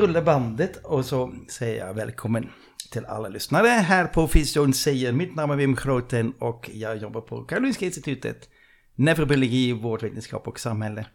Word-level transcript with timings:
Rullar 0.00 0.22
bandet 0.22 0.76
och 0.76 1.04
så 1.04 1.34
säger 1.48 1.86
jag 1.86 1.94
välkommen 1.94 2.50
till 2.90 3.04
alla 3.04 3.28
lyssnare 3.28 3.68
här 3.68 4.06
på 4.06 4.28
Fysion 4.28 4.74
säger. 4.74 5.12
Mitt 5.12 5.34
namn 5.34 5.52
är 5.52 5.56
Wim 5.56 5.74
Groten 5.74 6.32
och 6.38 6.70
jag 6.72 6.96
jobbar 6.96 7.20
på 7.20 7.44
Karolinska 7.44 7.84
Institutet. 7.84 8.48
Neurobiologi, 8.94 9.72
vårdvetenskap 9.72 10.48
och 10.48 10.60
samhälle. 10.60 11.06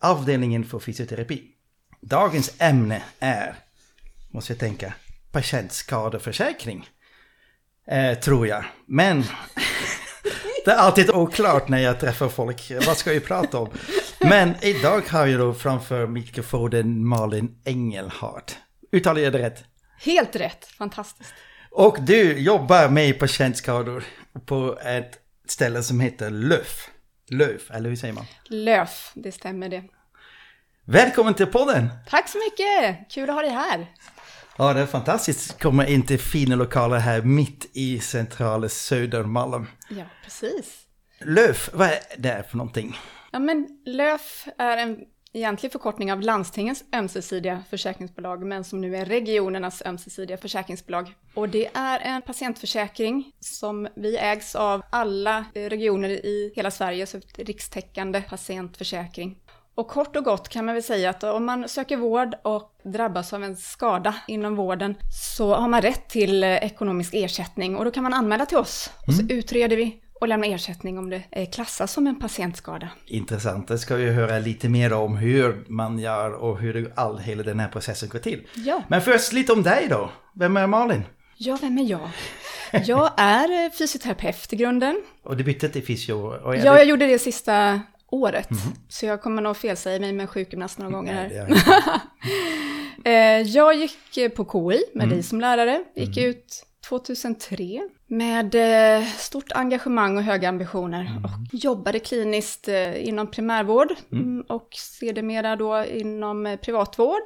Avdelningen 0.00 0.64
för 0.64 0.78
fysioterapi. 0.78 1.42
Dagens 2.00 2.54
ämne 2.58 3.02
är, 3.18 3.54
måste 4.30 4.52
jag 4.52 4.60
tänka, 4.60 4.94
patientskadeförsäkring. 5.32 6.88
Eh, 7.86 8.18
tror 8.18 8.46
jag. 8.46 8.64
Men 8.86 9.24
det 10.66 10.72
är 10.72 10.76
alltid 10.76 11.10
oklart 11.10 11.68
när 11.68 11.78
jag 11.78 12.00
träffar 12.00 12.28
folk. 12.28 12.72
Vad 12.86 12.96
ska 12.96 13.10
vi 13.10 13.20
prata 13.20 13.58
om? 13.58 13.70
Men 14.20 14.54
idag 14.62 15.02
har 15.08 15.26
jag 15.26 15.40
då 15.40 15.54
framför 15.54 16.06
mikrofonen 16.06 17.06
Malin 17.06 17.58
Engelhardt. 17.64 18.58
Uttalar 18.92 19.20
jag 19.20 19.32
det 19.32 19.38
rätt? 19.38 19.64
Helt 19.98 20.36
rätt, 20.36 20.66
fantastiskt. 20.66 21.34
Och 21.70 21.96
du 22.00 22.38
jobbar 22.38 22.88
med 22.88 23.18
patientskador 23.18 24.04
på 24.46 24.78
ett 24.84 25.18
ställe 25.48 25.82
som 25.82 26.00
heter 26.00 26.30
LÖF. 26.30 26.90
LÖF, 27.30 27.70
eller 27.70 27.88
hur 27.88 27.96
säger 27.96 28.14
man? 28.14 28.24
LÖF, 28.48 29.12
det 29.14 29.32
stämmer 29.32 29.68
det. 29.68 29.84
Välkommen 30.84 31.34
till 31.34 31.46
podden! 31.46 31.88
Tack 32.08 32.28
så 32.28 32.38
mycket, 32.38 33.10
kul 33.10 33.30
att 33.30 33.34
ha 33.34 33.42
dig 33.42 33.50
här. 33.50 33.86
Ja, 34.58 34.72
det 34.72 34.80
är 34.80 34.86
fantastiskt. 34.86 35.62
Kommer 35.62 35.90
in 35.90 36.06
till 36.06 36.18
fina 36.18 36.56
lokaler 36.56 36.98
här 36.98 37.22
mitt 37.22 37.70
i 37.72 38.00
centrala 38.00 38.68
Södermalm. 38.68 39.66
Ja, 39.88 40.04
precis. 40.24 40.82
LÖF, 41.20 41.70
vad 41.72 41.88
är 41.88 41.98
det 42.18 42.44
för 42.50 42.56
någonting? 42.56 42.96
Ja, 43.32 43.38
men 43.38 43.68
LÖF 43.86 44.48
är 44.58 44.76
en 44.76 44.98
egentlig 45.32 45.72
förkortning 45.72 46.12
av 46.12 46.20
landstingens 46.20 46.84
ömsesidiga 46.94 47.64
försäkringsbolag, 47.70 48.46
men 48.46 48.64
som 48.64 48.80
nu 48.80 48.96
är 48.96 49.04
regionernas 49.04 49.82
ömsesidiga 49.86 50.36
försäkringsbolag. 50.36 51.14
Och 51.34 51.48
det 51.48 51.66
är 51.74 52.00
en 52.00 52.22
patientförsäkring 52.22 53.32
som 53.40 53.88
vi 53.96 54.16
ägs 54.16 54.54
av 54.54 54.82
alla 54.90 55.44
regioner 55.54 56.08
i 56.08 56.52
hela 56.56 56.70
Sverige, 56.70 57.06
så 57.06 57.16
ett 57.16 57.38
rikstäckande 57.38 58.22
patientförsäkring. 58.22 59.36
Och 59.76 59.88
kort 59.88 60.16
och 60.16 60.24
gott 60.24 60.48
kan 60.48 60.64
man 60.64 60.74
väl 60.74 60.82
säga 60.84 61.10
att 61.10 61.24
om 61.24 61.44
man 61.44 61.68
söker 61.68 61.96
vård 61.96 62.34
och 62.42 62.70
drabbas 62.84 63.32
av 63.32 63.44
en 63.44 63.56
skada 63.56 64.14
inom 64.28 64.56
vården 64.56 64.94
så 65.36 65.54
har 65.54 65.68
man 65.68 65.82
rätt 65.82 66.08
till 66.08 66.44
ekonomisk 66.44 67.14
ersättning 67.14 67.76
och 67.76 67.84
då 67.84 67.90
kan 67.90 68.02
man 68.02 68.14
anmäla 68.14 68.46
till 68.46 68.58
oss 68.58 68.90
och 69.06 69.14
så 69.14 69.20
Mm. 69.22 69.38
utreder 69.38 69.76
vi 69.76 69.96
och 70.20 70.28
lämnar 70.28 70.48
ersättning 70.48 70.98
om 70.98 71.10
det 71.10 71.22
är 71.30 71.44
klassas 71.52 71.92
som 71.92 72.06
en 72.06 72.20
patientskada. 72.20 72.88
Intressant, 73.06 73.68
det 73.68 73.78
ska 73.78 73.96
vi 73.96 74.10
höra 74.10 74.38
lite 74.38 74.68
mer 74.68 74.92
om 74.92 75.16
hur 75.16 75.64
man 75.68 75.98
gör 75.98 76.32
och 76.32 76.58
hur 76.58 76.92
all, 76.96 77.18
hela 77.18 77.42
den 77.42 77.60
här 77.60 77.68
processen 77.68 78.08
går 78.08 78.18
till. 78.18 78.46
Ja. 78.54 78.82
Men 78.88 79.00
först 79.02 79.32
lite 79.32 79.52
om 79.52 79.62
dig 79.62 79.86
då. 79.90 80.10
Vem 80.34 80.56
är 80.56 80.66
Malin? 80.66 81.04
Ja, 81.36 81.58
vem 81.60 81.78
är 81.78 81.84
jag? 81.90 82.08
Jag 82.86 83.10
är 83.16 83.64
eh, 83.64 83.70
fysioterapeut 83.72 84.52
i 84.52 84.56
grunden. 84.56 85.02
Och 85.24 85.36
du 85.36 85.44
bytte 85.44 85.68
till 85.68 85.86
fysio? 85.86 86.34
Ja, 86.44 86.54
jag 86.56 86.84
gjorde 86.84 87.06
det 87.06 87.18
sista 87.18 87.80
året. 88.08 88.48
Så 88.88 89.06
jag 89.06 89.22
kommer 89.22 89.42
nog 89.42 89.56
felsäga 89.56 90.00
mig 90.00 90.12
med 90.12 90.30
sjukgymnast 90.30 90.78
några 90.78 90.92
gånger 90.92 91.14
här. 91.14 92.00
Eh, 93.04 93.12
Jag 93.42 93.74
gick 93.76 94.16
eh, 94.16 94.28
på 94.28 94.44
KI 94.70 94.84
med 94.94 95.08
dig 95.08 95.22
som 95.22 95.40
lärare. 95.40 95.84
Gick 95.96 96.16
ut 96.16 96.66
2003 96.88 97.88
med 98.06 98.54
eh, 98.54 99.06
stort 99.06 99.52
engagemang 99.52 100.16
och 100.16 100.22
höga 100.22 100.48
ambitioner. 100.48 101.20
Och 101.24 101.54
jobbade 101.54 101.98
kliniskt 101.98 102.68
inom 102.96 103.30
primärvård 103.30 103.88
mm, 104.12 104.40
och 104.48 104.68
sedermera 104.74 105.56
då 105.56 105.84
inom 105.84 106.58
privatvård. 106.62 107.22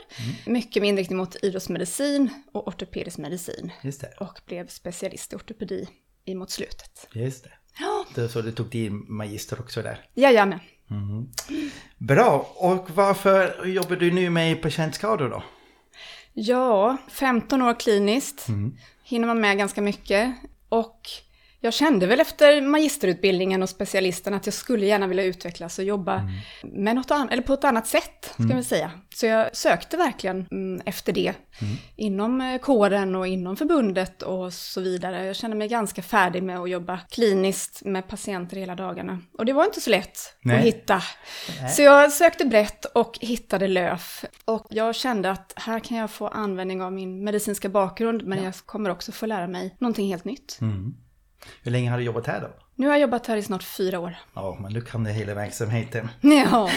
Mycket 0.46 0.82
med 0.82 0.88
inriktning 0.88 1.16
mot 1.18 1.36
idrottsmedicin 1.44 2.28
och 2.52 2.68
ortopedisk 2.68 3.18
medicin. 3.18 3.70
Och 4.20 4.40
blev 4.46 4.66
specialist 4.66 5.32
i 5.32 5.36
ortopedi 5.36 5.88
emot 6.26 6.50
slutet. 6.50 7.08
Just 7.12 7.44
det. 7.44 7.50
Ja, 7.78 8.04
det. 8.14 8.28
Så 8.28 8.40
du 8.42 8.52
tog 8.52 8.66
din 8.66 9.04
magister 9.08 9.60
också 9.60 9.82
där. 9.82 10.04
jajamän. 10.14 10.60
Bra, 11.98 12.54
och 12.56 12.90
varför 12.90 13.66
jobbar 13.66 13.96
du 13.96 14.10
nu 14.10 14.30
med 14.30 14.62
patientskador 14.62 15.28
då? 15.28 15.42
Ja, 16.32 16.96
15 17.08 17.62
år 17.62 17.80
kliniskt. 17.80 18.46
Hinner 19.04 19.26
man 19.26 19.40
med 19.40 19.58
ganska 19.58 19.82
mycket. 19.82 20.34
Och 20.68 21.00
jag 21.62 21.74
kände 21.74 22.06
väl 22.06 22.20
efter 22.20 22.60
magisterutbildningen 22.60 23.62
och 23.62 23.68
specialisten 23.68 24.34
att 24.34 24.46
jag 24.46 24.54
skulle 24.54 24.86
gärna 24.86 25.06
vilja 25.06 25.24
utvecklas 25.24 25.78
och 25.78 25.84
jobba 25.84 26.30
med 26.62 26.94
något 26.96 27.10
an- 27.10 27.28
eller 27.28 27.42
på 27.42 27.52
ett 27.52 27.64
annat 27.64 27.86
sätt, 27.86 28.34
ska 28.46 28.56
vi 28.56 28.64
säga. 28.64 28.90
Så 29.14 29.26
jag 29.26 29.56
sökte 29.56 29.96
verkligen 29.96 30.46
mm, 30.50 30.82
efter 30.84 31.12
det 31.12 31.34
inom 31.96 32.40
eh, 32.40 32.58
kåren 32.58 33.14
och 33.14 33.26
inom 33.26 33.56
förbundet 33.56 34.22
och 34.22 34.52
så 34.52 34.80
vidare. 34.80 35.24
Jag 35.24 35.36
kände 35.36 35.56
mig 35.56 35.68
ganska 35.68 36.02
färdig 36.02 36.42
med 36.42 36.58
att 36.58 36.70
jobba 36.70 36.98
kliniskt 37.10 37.84
med 37.84 38.08
patienter 38.08 38.56
hela 38.56 38.74
dagarna. 38.74 39.18
Och 39.38 39.44
det 39.44 39.52
var 39.52 39.64
inte 39.64 39.80
så 39.80 39.90
lätt 39.90 40.18
Nej. 40.42 40.58
att 40.58 40.64
hitta. 40.64 41.02
Så 41.76 41.82
jag 41.82 42.12
sökte 42.12 42.44
brett 42.44 42.84
och 42.84 43.18
hittade 43.20 43.68
LÖF. 43.68 44.24
Och 44.44 44.66
jag 44.70 44.94
kände 44.94 45.30
att 45.30 45.52
här 45.56 45.80
kan 45.80 45.96
jag 45.96 46.10
få 46.10 46.28
användning 46.28 46.82
av 46.82 46.92
min 46.92 47.24
medicinska 47.24 47.68
bakgrund, 47.68 48.26
men 48.26 48.44
jag 48.44 48.54
kommer 48.54 48.90
också 48.90 49.12
få 49.12 49.26
lära 49.26 49.46
mig 49.46 49.76
någonting 49.78 50.08
helt 50.08 50.24
nytt. 50.24 50.58
Hur 51.62 51.70
länge 51.70 51.90
har 51.90 51.98
du 51.98 52.04
jobbat 52.04 52.26
här 52.26 52.40
då? 52.40 52.48
Nu 52.74 52.86
har 52.86 52.94
jag 52.94 53.00
jobbat 53.00 53.26
här 53.26 53.36
i 53.36 53.42
snart 53.42 53.62
fyra 53.62 53.98
år. 54.00 54.14
Ja, 54.34 54.58
men 54.60 54.72
du 54.72 54.80
kan 54.80 55.04
det 55.04 55.12
hela 55.12 55.34
verksamheten. 55.34 56.08
Ja, 56.22 56.70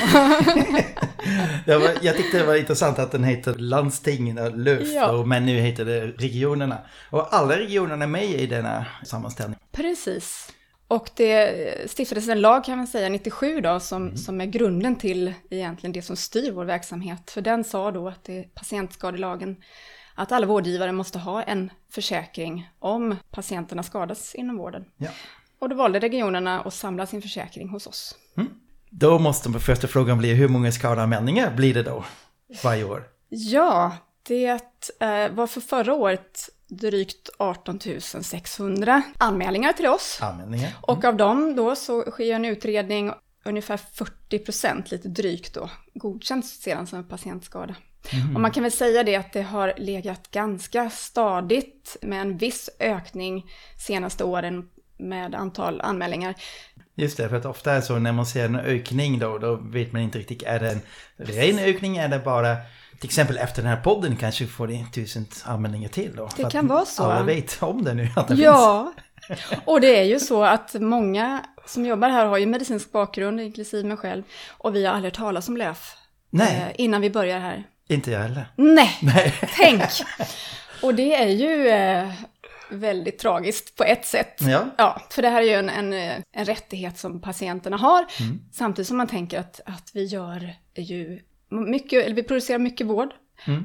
var, 1.80 1.92
jag 2.02 2.18
tyckte 2.18 2.38
det 2.38 2.44
var 2.46 2.56
intressant 2.56 3.00
att 3.00 3.12
den 3.12 3.24
heter 3.24 3.54
landstingen 3.56 4.38
och 4.38 4.58
LUF, 4.58 4.88
Ja. 4.94 5.12
och, 5.12 5.28
men 5.28 5.46
nu 5.46 5.60
heter 5.60 5.86
det 5.86 6.08
regionerna. 6.08 6.78
Och 7.10 7.34
alla 7.36 7.58
regionerna 7.60 8.04
är 8.04 8.10
med 8.10 8.26
i 8.26 8.48
denna 8.48 8.86
sammanställning. 9.06 9.60
precis. 9.72 10.50
Och 10.88 11.10
det 11.16 11.92
stiftades 11.92 12.28
en 12.30 12.42
lag 12.42 12.64
kan 12.64 12.78
man 12.78 12.88
säga 12.88 13.10
97 13.10 13.62
då 13.62 13.80
som, 13.80 14.18
som 14.18 14.42
är 14.42 14.46
grunden 14.46 14.96
till 14.96 15.34
egentligen 15.50 15.94
det 15.94 16.02
som 16.02 16.16
styr 16.16 16.52
vår 16.52 16.66
verksamhet. 16.66 17.32
För 17.32 17.42
den 17.42 17.64
sa 17.64 17.92
då 17.92 18.08
att 18.08 18.24
det 18.24 18.40
är 18.40 18.44
patientskadelagen 18.44 19.56
att 20.16 20.32
alla 20.32 20.48
vårdgivare 20.48 20.92
måste 20.92 21.20
ha 21.20 21.44
en 21.44 21.70
försäkring 21.90 22.70
om 22.80 23.16
patienterna 23.32 23.84
skadas 23.84 24.36
inom 24.36 24.58
vården. 24.58 24.86
Ja. 24.98 25.10
Och 25.60 25.70
då 25.70 25.76
valde 25.76 26.00
regionerna 26.00 26.62
att 26.62 26.74
samla 26.74 27.06
sin 27.06 27.22
försäkring 27.22 27.70
hos 27.70 27.88
oss. 27.88 28.16
Då 28.90 29.20
måste 29.20 29.50
den 29.50 29.60
första 29.60 29.88
frågan 29.88 30.18
bli 30.18 30.34
hur 30.34 30.48
många 30.48 30.72
skadeanmälningar 30.72 31.56
blir 31.56 31.74
det 31.74 31.84
då 31.84 32.06
varje 32.64 32.84
år? 32.84 33.04
Ja, 33.30 33.98
det 34.24 34.62
eh, 35.00 35.30
var 35.32 35.48
för 35.48 35.62
förra 35.62 35.94
året 35.94 36.50
drygt 36.68 37.30
18 37.38 37.80
600 38.22 39.02
anmälningar 39.18 39.74
till 39.74 39.88
oss. 39.88 40.20
Anmälningar? 40.22 40.72
Och 40.82 41.06
av 41.06 41.18
dem 41.18 41.56
då 41.56 41.76
så 41.76 42.02
sker 42.02 42.34
en 42.34 42.46
utredning, 42.46 43.12
ungefär 43.46 43.78
40 43.78 44.40
procent, 44.40 44.92
lite 44.92 45.08
drygt 45.08 45.54
då, 45.54 45.70
godkänns 45.94 46.62
sedan 46.62 46.88
som 46.88 47.00
en 47.00 47.08
patientskada. 47.08 47.76
Och 48.36 48.42
man 48.42 48.52
kan 48.52 48.64
väl 48.64 48.72
säga 48.72 49.04
det 49.04 49.16
att 49.16 49.34
det 49.34 49.42
har 49.42 49.74
legat 49.78 50.32
ganska 50.32 50.90
stadigt 50.90 51.98
med 52.02 52.22
en 52.22 52.38
viss 52.38 52.70
ökning 52.80 53.46
senaste 53.78 54.24
åren 54.24 54.70
med 54.98 55.36
antal 55.36 55.82
anmälningar. 55.82 56.36
Just 56.96 57.18
det, 57.18 57.30
för 57.30 57.36
att 57.36 57.46
ofta 57.46 57.72
är 57.72 57.76
det 57.76 57.82
så 57.82 58.00
när 58.00 58.12
man 58.12 58.26
ser 58.26 58.46
en 58.46 58.56
ökning 58.56 59.20
då, 59.20 59.38
då 59.38 59.56
vet 59.56 59.92
man 59.92 60.02
inte 60.02 60.20
riktigt, 60.20 60.44
är 60.44 60.60
det 60.60 60.72
en 60.72 60.82
ren 61.18 61.60
ökning, 61.60 61.98
är 61.98 62.08
det 62.08 62.20
bara 62.20 62.56
till 63.00 63.08
exempel 63.08 63.38
efter 63.38 63.62
den 63.62 63.72
här 63.72 63.82
podden 63.82 64.16
kanske 64.16 64.48
får 64.48 64.68
det 64.68 64.86
tusen 64.94 65.26
anmälningar 65.44 65.90
till 65.90 66.16
då. 66.16 66.26
Att 66.26 66.52
kan 66.52 66.68
vara 66.68 66.86
så. 66.86 67.04
Alla 67.04 67.24
vet 67.24 67.64
om 67.64 67.84
det 67.84 67.94
nu, 67.94 68.04
att 68.16 68.28
det 68.28 68.36
finns. 68.36 68.46
Ja, 68.46 68.94
och 69.66 69.82
det 69.82 70.00
är 70.00 70.04
ju 70.04 70.20
så 70.20 70.44
att 70.44 70.74
många 70.74 71.46
som 71.66 71.86
jobbar 71.86 72.10
här 72.10 72.26
har 72.26 72.38
ju 72.38 72.46
medicinsk 72.46 72.92
bakgrund, 72.92 73.42
inklusive 73.42 73.88
mig 73.88 73.98
själv. 73.98 74.24
Och 74.50 74.76
vi 74.76 74.86
har 74.86 74.94
aldrig 74.94 75.14
talas 75.14 75.48
om 75.48 75.58
LÖF 75.58 75.96
Nej, 76.30 76.58
eh, 76.58 76.84
innan 76.84 77.02
vi 77.02 77.10
börjar 77.10 77.40
här. 77.40 77.64
Inte 77.94 78.12
jag 78.12 78.20
heller. 78.20 78.46
Nej, 78.56 78.98
Nej. 79.02 79.34
tänk! 79.56 79.82
Och 80.82 80.96
det 80.96 81.16
är 81.16 81.28
ju 81.28 81.68
eh, 81.68 82.12
väldigt 82.70 83.20
tragiskt 83.20 83.76
på 83.76 83.84
ett 83.84 84.06
sätt. 84.06 84.38
Ja. 84.40 84.66
Ja, 84.78 85.02
för 85.10 85.22
det 85.22 85.30
här 85.30 85.42
är 85.42 85.46
ju 85.46 85.54
en, 85.54 85.70
en, 85.70 85.94
eh, 85.94 86.24
en 86.32 86.46
rättighet 86.46 86.98
som 86.98 87.22
patienterna 87.22 87.78
har. 87.78 88.06
Samtidigt 88.52 88.88
som 88.88 88.98
man 88.98 89.08
tänker 89.08 89.40
att, 89.40 89.62
att 89.66 89.92
vi 89.94 90.06
gör 90.06 90.54
ju 90.76 91.20
mycket, 91.50 92.06
eller 92.06 92.16
vi 92.16 92.24
producerar 92.24 92.60
mycket 92.60 92.88
vård. 92.88 93.14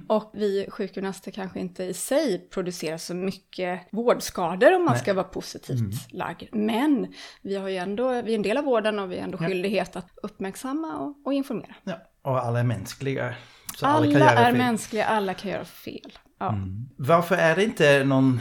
Och 0.06 0.30
vi 0.34 0.66
sjukgymnaster 0.70 1.30
kanske 1.30 1.60
inte 1.60 1.84
i 1.84 1.94
sig 1.94 2.48
producerar 2.50 2.98
så 2.98 3.14
mycket 3.14 3.80
vårdskador 3.90 4.76
om 4.76 4.84
man 4.84 4.98
ska 4.98 5.14
vara 5.14 5.24
positivt 5.24 6.12
lagd. 6.12 6.42
Men 6.52 7.14
vi, 7.42 7.56
har 7.56 7.68
ju 7.68 7.76
ändå, 7.76 8.22
vi 8.22 8.32
är 8.32 8.36
en 8.36 8.42
del 8.42 8.56
av 8.56 8.64
vården 8.64 8.98
och 8.98 9.12
vi 9.12 9.16
har 9.16 9.24
ändå 9.24 9.38
skyldighet 9.38 9.96
att 9.96 10.06
uppmärksamma 10.22 10.96
och, 10.96 11.16
och 11.24 11.32
informera. 11.32 11.74
Ja. 11.84 12.00
Och 12.22 12.38
alla 12.44 12.58
är 12.58 12.64
mänskliga. 12.64 13.34
Så 13.78 13.86
alla, 13.86 13.96
Alla, 13.96 14.12
kan 14.12 14.20
göra 14.20 14.30
är 14.30 14.44
fel. 14.44 14.56
mänskliga, 14.58 15.04
alla 15.06 15.34
kan 15.34 15.50
göra 15.50 15.64
fel. 15.64 16.12
Ja. 16.38 16.54
Varför 16.96 17.34
är 17.36 17.56
det 17.56 17.64
inte 17.64 18.04
någon 18.04 18.40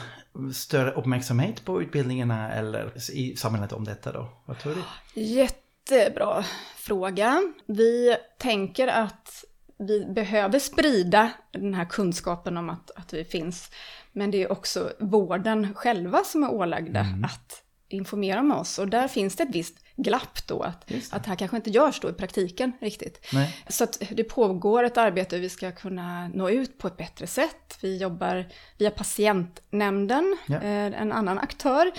större 0.54 0.92
uppmärksamhet 0.92 1.66
på 1.66 1.82
utbildningarna 1.82 2.52
eller 2.52 2.92
i 3.14 3.36
samhället 3.36 3.74
om 3.74 3.84
detta 3.84 4.12
då? 4.12 4.30
Vad 4.46 4.60
tror 4.60 4.76
du? 4.76 5.22
Jättebra 5.22 6.44
fråga. 6.76 7.42
Vi 7.66 8.18
tänker 8.40 8.88
att 8.88 9.44
vi 9.80 10.06
behöver 10.06 10.60
sprida 10.60 11.32
den 11.52 11.74
här 11.74 11.86
kunskapen 11.86 12.58
om 12.58 12.70
att, 12.70 12.92
att 12.96 13.14
vi 13.14 13.26
finns. 13.26 13.72
Men 14.12 14.32
det 14.32 14.44
är 14.44 14.52
också 14.52 14.92
vården 15.00 15.74
själva 15.74 16.24
som 16.24 16.44
är 16.44 16.54
ålagda 16.54 17.00
Mm. 17.00 17.24
att 17.24 17.64
informera 17.90 18.40
om 18.40 18.52
oss. 18.52 18.80
Och 18.80 18.88
där 18.88 19.08
finns 19.08 19.36
det 19.36 19.44
ett 19.44 19.56
visst 19.56 19.78
glapp 19.96 20.48
då, 20.48 20.62
att, 20.62 20.92
att 21.12 21.24
det 21.24 21.30
här 21.30 21.36
kanske 21.36 21.58
inte 21.58 21.70
görs 21.70 22.00
då 22.00 22.10
i 22.10 22.14
praktiken 22.14 22.72
riktigt. 22.82 23.26
Nej. 23.34 23.64
Så 23.70 23.84
att 23.84 24.02
det 24.12 24.24
pågår 24.24 24.84
ett 24.84 24.98
arbete 24.98 25.36
hur 25.36 25.42
vi 25.44 25.50
ska 25.50 25.72
kunna 25.72 26.28
nå 26.28 26.50
ut 26.50 26.78
på 26.78 26.88
ett 26.88 26.98
bättre 26.98 27.28
sätt. 27.28 27.78
Vi 27.82 27.98
jobbar 27.98 28.46
via 28.78 28.92
patientnämnden, 28.92 30.38
Ja. 30.48 30.56
eh, 30.56 31.02
en 31.02 31.12
annan 31.12 31.40
aktör, 31.40 31.92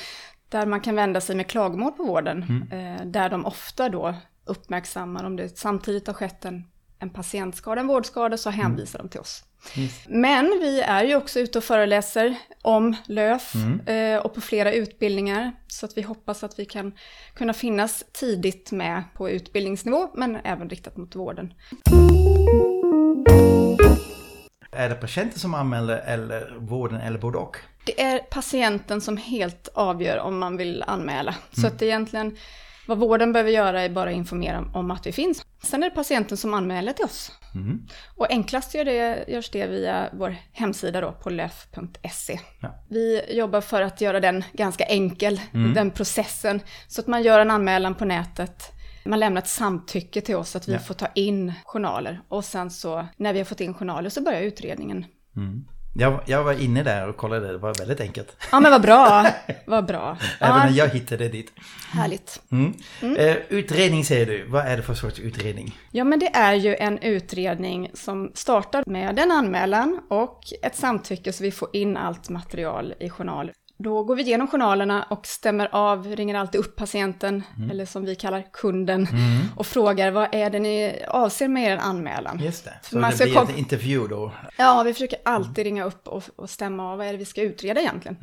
där 0.49 0.67
man 0.67 0.81
kan 0.81 0.95
vända 0.95 1.21
sig 1.21 1.37
med 1.37 1.47
klagomål 1.47 1.93
på 1.93 2.05
vården. 2.05 2.43
Mm. 2.71 2.97
Eh, 2.97 3.07
där 3.07 3.31
de 3.31 3.47
ofta 3.47 3.89
då 3.89 4.15
uppmärksammar 4.45 5.25
om 5.25 5.37
det 5.37 5.59
samtidigt 5.59 6.07
har 6.07 6.15
skett 6.15 6.45
en, 6.45 6.65
en 6.99 7.11
patientskada, 7.11 7.81
en 7.81 7.87
vårdskada, 7.87 8.37
så 8.37 8.49
Mm. 8.49 8.61
hänvisar 8.61 8.99
de 8.99 9.09
till 9.09 9.21
oss. 9.21 9.45
Men 10.09 10.59
vi 10.61 10.81
är 10.81 11.05
ju 11.05 11.17
också 11.17 11.41
ute 11.41 11.59
och 11.59 11.65
föreläser 11.65 12.35
om 12.63 12.97
LÖF 13.07 13.55
Mm. 13.55 13.81
eh, 14.15 14.19
och 14.21 14.35
på 14.35 14.41
flera 14.41 14.73
utbildningar. 14.73 15.53
Så 15.69 15.87
att 15.87 15.97
vi 15.97 16.03
hoppas 16.03 16.45
att 16.45 16.59
vi 16.59 16.65
kan 16.65 16.93
kunna 17.35 17.53
finnas 17.53 18.05
tidigt 18.13 18.73
med 18.73 19.03
på 19.15 19.31
utbildningsnivå, 19.31 20.09
men 20.15 20.37
även 20.45 20.71
riktat 20.71 20.97
mot 20.97 21.17
vården. 21.17 21.55
Är 24.73 24.89
det 24.89 24.95
patienten 24.95 25.39
som 25.39 25.55
anmäler 25.55 25.97
eller 26.07 26.57
vården 26.59 27.01
eller 27.01 27.19
både 27.19 27.39
och? 27.39 27.57
Det 27.85 28.03
är 28.03 28.19
patienten 28.19 29.01
som 29.01 29.17
helt 29.17 29.69
avgör 29.75 30.19
om 30.19 30.39
man 30.39 30.57
vill 30.57 30.85
anmäla. 30.87 31.35
Så 31.53 31.61
Mm. 31.61 31.73
att 31.77 31.83
egentligen 31.83 32.37
vad 32.87 32.99
vården 32.99 33.33
behöver 33.33 33.51
göra 33.51 33.83
är 33.83 33.89
bara 33.89 34.13
informera 34.13 34.65
om 34.75 34.91
att 34.91 35.07
vi 35.07 35.13
finns. 35.13 35.43
Sen 35.63 35.83
är 35.83 35.89
det 35.91 35.95
patienten 35.95 36.37
som 36.37 36.55
anmäler 36.55 36.93
till 36.93 37.05
oss. 37.05 37.33
Mm. 37.55 37.83
Och 38.17 38.31
enklast 38.31 38.75
gör 38.75 38.85
det, 38.85 39.25
görs 39.29 39.51
det 39.51 39.67
via 39.67 40.09
vår 40.13 40.37
hemsida 40.53 41.01
då 41.01 41.13
på 41.13 41.31
löf.se. 41.31 42.41
Ja. 42.61 42.85
Vi 42.89 43.23
jobbar 43.37 43.61
för 43.61 43.83
att 43.83 44.01
göra 44.01 44.21
den 44.21 44.45
ganska 44.53 44.85
enkel, 44.85 45.41
Mm. 45.55 45.75
den 45.75 45.91
processen. 45.91 46.61
Så 46.89 47.01
att 47.01 47.07
man 47.07 47.23
gör 47.23 47.41
en 47.41 47.51
anmälan 47.51 47.95
på 47.95 48.05
nätet, 48.05 48.73
man 49.05 49.21
lämnar 49.21 49.43
ett 49.43 49.49
samtycke 49.49 50.21
till 50.21 50.37
oss 50.37 50.57
att 50.57 50.69
vi 50.69 50.73
Ja. 50.73 50.79
får 50.79 50.95
ta 50.95 51.07
in 51.15 51.53
journaler. 51.65 52.21
Och 52.29 52.45
sen 52.45 52.71
så, 52.71 53.07
när 53.17 53.33
vi 53.33 53.39
har 53.39 53.45
fått 53.45 53.61
in 53.61 53.75
journaler 53.75 54.11
så 54.11 54.23
börjar 54.23 54.41
utredningen. 54.43 55.05
Mm. 55.37 55.65
Jag, 56.01 56.21
jag 56.27 56.45
var 56.45 56.53
inne 56.63 56.83
där 56.83 57.09
och 57.09 57.17
kollade, 57.17 57.53
det 57.53 57.59
var 57.59 57.75
väldigt 57.75 58.01
enkelt. 58.01 58.37
Ja 58.53 58.61
men 58.61 58.71
vad 58.73 58.83
bra, 58.83 59.27
vad 59.67 59.87
bra. 59.87 60.17
Även 60.41 60.57
Ja, 60.57 60.65
när 60.65 60.71
jag 60.79 60.89
hittade 60.89 61.29
dit. 61.29 61.53
härligt. 61.93 62.43
Mm. 62.51 62.73
Eh, 63.17 63.37
utredning 63.49 64.05
säger 64.05 64.27
du, 64.27 64.47
vad 64.49 64.67
är 64.67 64.77
det 64.77 64.83
för 64.83 64.95
sorts 64.95 65.19
utredning? 65.21 65.79
Ja, 65.91 66.05
men 66.05 66.19
det 66.19 66.27
är 66.35 66.55
ju 66.55 66.77
en 66.77 66.99
utredning 66.99 67.91
som 67.95 68.31
startar 68.35 68.85
med 68.87 69.19
en 69.19 69.31
anmälan 69.31 70.01
och 70.11 70.41
ett 70.63 70.77
samtycke 70.77 71.33
så 71.33 71.43
vi 71.45 71.51
får 71.51 71.69
in 71.73 71.97
allt 71.97 72.29
material 72.29 72.95
i 73.01 73.11
journal. 73.11 73.51
Då 73.81 74.05
går 74.05 74.17
vi 74.17 74.23
igenom 74.23 74.49
journalerna 74.49 75.03
och 75.11 75.27
stämmer 75.27 75.69
av, 75.73 76.07
ringer 76.07 76.35
alltid 76.35 76.61
upp 76.61 76.77
patienten, 76.77 77.43
eller 77.71 77.87
som 77.87 78.05
vi 78.05 78.15
kallar 78.15 78.45
kunden, 78.53 79.07
och 79.57 79.67
frågar 79.67 80.11
vad 80.11 80.35
är 80.35 80.51
det 80.51 80.59
ni 80.59 81.03
avser 81.09 81.49
med 81.49 81.73
er 81.73 81.77
anmälan? 81.77 82.39
Just 82.39 82.65
det, 82.65 82.75
så 82.83 82.99
Man 82.99 83.11
det 83.11 83.17
ska 83.17 83.25
blir 83.25 83.35
kom- 83.35 83.49
en 83.49 83.57
intervju 83.59 84.07
då. 84.09 84.33
Ja, 84.57 84.83
vi 84.83 84.93
försöker 84.93 85.19
alltid 85.25 85.65
ringa 85.65 85.85
upp 85.85 86.09
och, 86.09 86.23
och 86.37 86.51
stämma 86.51 86.93
av 86.93 86.99
vad 86.99 87.07
är 87.07 87.13
det 87.13 87.19
vi 87.19 87.25
ska 87.25 87.43
utreda 87.43 87.81
egentligen. 87.81 88.17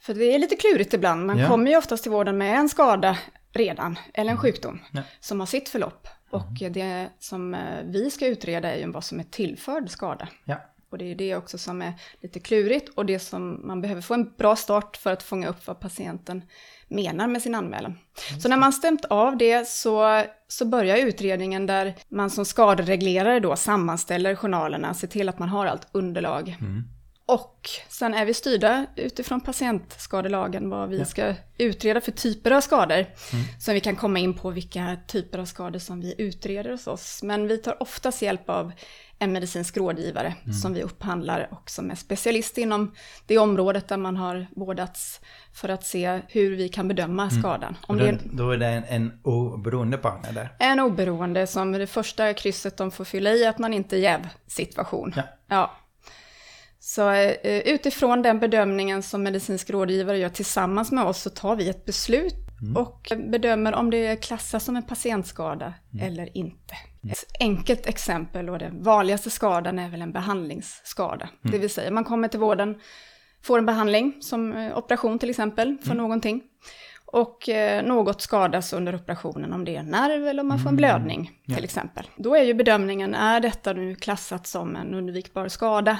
För 0.00 0.14
det 0.14 0.34
är 0.34 0.38
lite 0.38 0.56
klurigt 0.56 0.94
ibland, 0.94 1.26
man 1.26 1.38
Ja. 1.38 1.48
kommer 1.48 1.70
ju 1.70 1.76
oftast 1.76 2.02
till 2.02 2.12
vården 2.12 2.38
med 2.38 2.56
en 2.58 2.68
skada 2.68 3.18
redan, 3.52 3.98
eller 4.14 4.30
en 4.30 4.38
sjukdom, 4.38 4.80
Ja. 4.92 5.02
som 5.20 5.40
har 5.40 5.46
sitt 5.46 5.68
förlopp. 5.68 6.08
Och 6.30 6.70
det 6.70 7.06
som 7.18 7.54
eh, 7.54 7.60
vi 7.84 8.10
ska 8.10 8.26
utreda 8.26 8.72
är 8.74 8.78
ju 8.78 8.90
vad 8.90 9.04
som 9.04 9.20
är 9.20 9.24
tillförd 9.24 9.90
skada. 9.90 10.28
Ja. 10.44 10.56
Och 10.90 10.98
det 10.98 11.10
är 11.10 11.14
det 11.14 11.36
också 11.36 11.58
som 11.58 11.82
är 11.82 11.92
lite 12.20 12.40
klurigt 12.40 12.88
och 12.88 13.06
det 13.06 13.18
som 13.18 13.66
man 13.66 13.80
behöver 13.80 14.02
få 14.02 14.14
en 14.14 14.32
bra 14.38 14.56
start 14.56 14.96
för 14.96 15.12
att 15.12 15.22
fånga 15.22 15.48
upp 15.48 15.66
vad 15.66 15.80
patienten 15.80 16.42
menar 16.88 17.26
med 17.26 17.42
sin 17.42 17.54
anmälan. 17.54 17.98
Så 18.42 18.48
när 18.48 18.56
man 18.56 18.72
stämt 18.72 19.04
av 19.04 19.36
det 19.36 19.68
så, 19.68 20.24
så 20.48 20.64
börjar 20.64 20.96
utredningen 20.96 21.66
där 21.66 21.94
man 22.08 22.30
som 22.30 22.44
skadereglerare 22.44 23.40
då 23.40 23.56
sammanställer 23.56 24.34
journalerna, 24.34 24.94
ser 24.94 25.08
till 25.08 25.28
att 25.28 25.38
man 25.38 25.48
har 25.48 25.66
allt 25.66 25.88
underlag. 25.92 26.56
Och 27.26 27.68
sen 27.88 28.14
är 28.14 28.24
vi 28.24 28.34
styrda 28.34 28.86
utifrån 28.96 29.40
patientskadelagen 29.40 30.70
vad 30.70 30.88
vi 30.88 31.04
ska 31.04 31.34
utreda 31.58 32.00
för 32.00 32.12
typer 32.12 32.50
av 32.50 32.60
skador. 32.60 33.06
Så 33.60 33.72
vi 33.72 33.80
kan 33.80 33.96
komma 33.96 34.18
in 34.18 34.34
på 34.34 34.50
vilka 34.50 34.96
typer 35.06 35.38
av 35.38 35.44
skador 35.44 35.78
som 35.78 36.00
vi 36.00 36.14
utreder 36.18 36.70
hos 36.70 36.86
oss. 36.86 37.22
Men 37.22 37.48
vi 37.48 37.58
tar 37.58 37.82
oftast 37.82 38.22
hjälp 38.22 38.50
av 38.50 38.72
en 39.22 39.32
medicinsk 39.32 39.76
rådgivare 39.76 40.34
som 40.62 40.74
vi 40.74 40.82
upphandlar 40.82 41.48
och 41.50 41.70
som 41.70 41.90
är 41.90 41.94
specialist 41.94 42.58
inom 42.58 42.94
det 43.26 43.38
området 43.38 43.88
där 43.88 43.96
man 43.96 44.16
har 44.16 44.46
vårdats 44.56 45.20
för 45.52 45.68
att 45.68 45.84
se 45.84 46.20
hur 46.28 46.56
vi 46.56 46.68
kan 46.68 46.88
bedöma 46.88 47.30
skadan. 47.30 47.76
Om 47.86 47.96
det 47.96 48.04
då, 48.04 48.08
är 48.08 48.18
då 48.32 48.50
är 48.50 48.56
det 48.58 48.66
en, 48.66 48.84
en 48.84 49.20
oberoende 49.22 49.98
partner 49.98 50.32
där. 50.32 50.48
en 50.58 50.80
oberoende 50.80 51.46
som 51.46 51.72
det 51.72 51.86
första 51.86 52.34
krysset 52.34 52.76
de 52.76 52.90
får 52.90 53.04
fylla 53.04 53.30
i 53.30 53.46
att 53.46 53.58
man 53.58 53.74
inte 53.74 53.96
är 53.96 54.00
jävsituation. 54.00 55.12
Ja. 55.16 55.22
ja. 55.48 55.76
Så 56.78 57.10
eh, 57.10 57.58
utifrån 57.58 58.22
den 58.22 58.38
bedömningen 58.38 59.02
som 59.02 59.22
medicinsk 59.22 59.70
rådgivare 59.70 60.18
gör 60.18 60.28
tillsammans 60.28 60.92
med 60.92 61.04
oss 61.04 61.22
så 61.22 61.30
tar 61.30 61.56
vi 61.56 61.68
ett 61.68 61.84
beslut 61.84 62.34
och 62.76 63.12
bedömer 63.16 63.74
om 63.74 63.90
det 63.90 64.16
klassas 64.16 64.64
som 64.64 64.76
en 64.76 64.82
patientskada 64.82 65.74
eller 66.00 66.36
inte. 66.36 66.74
Ett 67.08 67.24
enkelt 67.40 67.86
exempel 67.86 68.50
och 68.50 68.58
den 68.58 68.82
vanligaste 68.82 69.30
skadan 69.30 69.78
är 69.78 69.88
väl 69.88 70.02
en 70.02 70.12
behandlingsskada. 70.12 71.28
Det 71.42 71.58
vill 71.58 71.70
säga 71.70 71.90
man 71.90 72.04
kommer 72.04 72.28
till 72.28 72.40
vården, 72.40 72.80
får 73.42 73.58
en 73.58 73.66
behandling 73.66 74.16
som 74.20 74.52
eh, 74.52 74.78
operation 74.78 75.18
till 75.18 75.30
exempel 75.30 75.76
för 75.84 75.94
någonting. 75.94 76.42
Och 77.12 77.48
eh, 77.48 77.84
något 77.84 78.20
skadas 78.20 78.72
under 78.72 78.94
operationen, 78.94 79.52
om 79.52 79.64
det 79.64 79.76
är 79.76 79.80
en 79.80 79.86
nerv 79.90 80.26
eller 80.28 80.42
om 80.42 80.48
man 80.48 80.58
får 80.58 80.68
en 80.68 80.76
blödning 80.76 81.30
till 81.54 81.64
exempel. 81.64 82.06
Då 82.16 82.36
är 82.36 82.42
ju 82.42 82.54
bedömningen, 82.54 83.14
är 83.14 83.40
detta 83.40 83.72
nu 83.72 83.94
klassat 83.94 84.46
som 84.46 84.76
en 84.76 84.94
undvikbar 84.94 85.48
skada? 85.48 85.98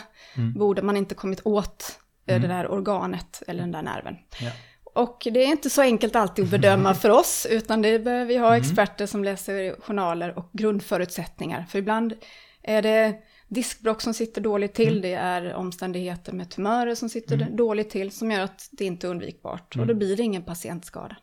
Borde 0.57 0.83
man 0.83 0.97
inte 0.97 1.15
kommit 1.15 1.41
åt 1.45 1.99
eh, 2.27 2.41
det 2.41 2.49
där 2.49 2.71
organet 2.71 3.43
eller 3.47 3.61
den 3.61 3.73
där 3.73 3.83
nerven? 3.83 4.17
Ja. 4.41 4.51
Och 4.93 5.27
det 5.33 5.43
är 5.43 5.47
inte 5.47 5.71
så 5.71 5.83
enkelt 5.83 6.17
alltid 6.17 6.45
att 6.45 6.51
bedöma 6.51 6.95
för 6.95 7.11
oss, 7.11 7.47
utan 7.51 7.83
det 7.83 7.99
behöver 7.99 8.25
vi 8.25 8.37
ha 8.37 8.57
experter 8.57 9.07
som 9.07 9.25
läser 9.25 9.81
journaler 9.81 10.39
och 10.39 10.51
grundförutsättningar. 10.53 11.67
För 11.69 11.79
ibland 11.79 12.15
är 12.63 12.83
det 12.83 13.15
diskbråck 13.49 14.03
som 14.03 14.15
sitter 14.15 14.41
dåligt 14.41 14.75
till, 14.75 15.03
det 15.03 15.15
är 15.15 15.55
omständigheter 15.55 16.33
med 16.33 16.51
tumörer 16.51 16.95
som 16.95 17.09
sitter 17.09 17.37
dåligt 17.37 17.91
till, 17.91 18.11
som 18.11 18.31
gör 18.31 18.41
att 18.41 18.69
det 18.73 18.85
inte 18.85 19.07
är 19.07 19.09
undvikbart. 19.09 19.77
Och 19.77 19.87
då 19.87 19.95
blir 19.95 20.17
det 20.17 20.23
ingen 20.23 20.43
patientskada. 20.43 21.17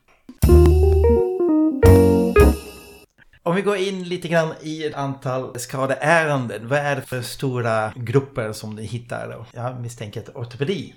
Om 3.44 3.56
vi 3.56 3.62
går 3.62 3.78
in 3.78 4.04
lite 4.04 4.28
grann 4.28 4.54
i 4.62 4.86
ett 4.86 4.96
antal 4.96 5.60
skadeärenden. 5.60 6.68
Vad 6.68 6.80
är 6.80 6.96
det 6.96 7.02
för 7.02 7.22
stora 7.22 7.94
grupper 7.96 8.52
som 8.52 8.76
ni 8.76 8.84
hittar 8.84 9.30
då? 9.30 9.46
Jag 9.54 9.82
misstänker 9.82 10.22
att 10.22 10.36
ortopedi. 10.36 10.94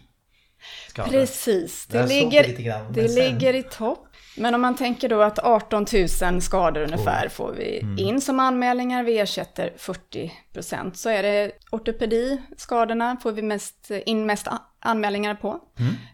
Skador. 0.89 1.11
Precis, 1.11 1.87
det, 1.87 2.03
vi 2.03 2.09
ligger, 2.21 2.45
grann, 2.45 2.93
det 2.93 3.09
sen- 3.09 3.25
ligger 3.25 3.55
i 3.55 3.63
topp. 3.63 4.07
Men 4.37 4.55
om 4.55 4.61
man 4.61 4.77
tänker 4.77 5.09
då 5.09 5.23
att 5.23 5.39
18 5.39 5.87
000 6.23 6.41
skador 6.43 6.81
ungefär 6.83 7.29
får 7.29 7.53
vi 7.53 7.85
in 7.99 8.21
som 8.21 8.41
anmälningar, 8.41 9.03
vi 9.03 9.19
ersätter 9.19 9.73
40 9.77 10.33
procent. 10.53 10.97
Så 10.99 11.09
är 11.11 11.23
det 11.23 11.53
ortopedi-skadorna 11.71 13.17
får 13.23 13.33
vi 13.33 13.43
mest, 13.43 13.91
in 14.07 14.27
mest 14.27 14.49
anmälningar 14.81 15.35
på. 15.35 15.61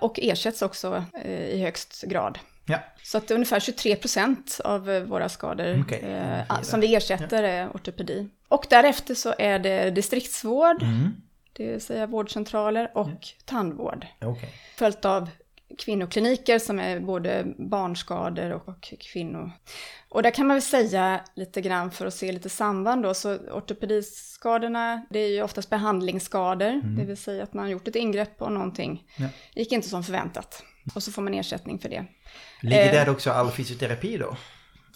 Och 0.01 0.19
ersätts 0.23 0.63
också 0.63 1.05
eh, 1.25 1.31
i 1.49 1.61
högst 1.63 2.03
grad. 2.03 2.39
Ja. 2.69 2.79
Så 3.03 3.19
att 3.19 3.31
ungefär 3.31 3.61
23 3.61 3.97
procent 3.97 4.61
av 4.65 4.91
eh, 4.91 5.03
våra 5.03 5.29
skador 5.29 5.81
Okej, 5.87 6.03
eh, 6.49 6.61
som 6.63 6.81
vi 6.81 6.95
ersätter 6.95 7.43
är 7.43 7.69
ortopedi. 7.69 8.29
Och 8.49 8.67
därefter 8.71 9.15
så 9.15 9.35
är 9.39 9.59
det 9.59 9.91
distriktsvård, 9.91 10.83
Mm. 10.83 11.17
Det 11.57 11.67
vill 11.73 11.81
säga 11.81 12.07
vårdcentraler 12.07 12.91
och 12.95 13.29
tandvård. 13.45 14.07
Okej. 14.21 14.55
Följt 14.77 15.05
av 15.05 15.31
kvinnokliniker 15.79 16.59
som 16.59 16.79
är 16.79 17.01
både 17.01 17.47
barnskador 17.59 18.51
och, 18.53 18.69
och 18.69 18.93
kvinnor. 19.13 19.53
Och 20.09 20.23
där 20.23 20.31
kan 20.31 20.47
man 20.47 20.55
väl 20.55 20.63
säga 20.63 21.21
lite 21.35 21.61
grann 21.61 21.91
för 21.91 22.07
att 22.07 22.15
se 22.15 22.33
lite 22.33 22.49
samband 22.49 23.03
då, 23.03 23.15
så 23.15 23.37
ortopediskadorna, 23.37 25.07
det 25.11 25.19
är 25.19 25.29
ju 25.29 25.43
oftast 25.43 25.71
behandlingsskador, 25.71 26.97
det 26.97 27.05
vill 27.05 27.17
säga 27.17 27.43
att 27.43 27.55
man 27.55 27.65
har 27.65 27.71
gjort 27.71 27.89
ett 27.89 27.97
ingrepp 27.97 28.39
på 28.39 28.49
någonting. 28.49 29.05
Ja. 29.17 29.29
gick 29.55 29.73
inte 29.73 29.89
som 29.89 30.05
förväntat. 30.05 30.63
Och 30.95 31.03
så 31.03 31.13
får 31.13 31.23
man 31.23 31.35
ersättning 31.35 31.79
för 31.79 31.89
det. 31.89 32.05
Ligger 32.63 32.87
Eh. 32.87 32.93
där 32.93 33.09
också 33.09 33.31
all 33.31 33.51
fysioterapi 33.51 34.17
då? 34.17 34.37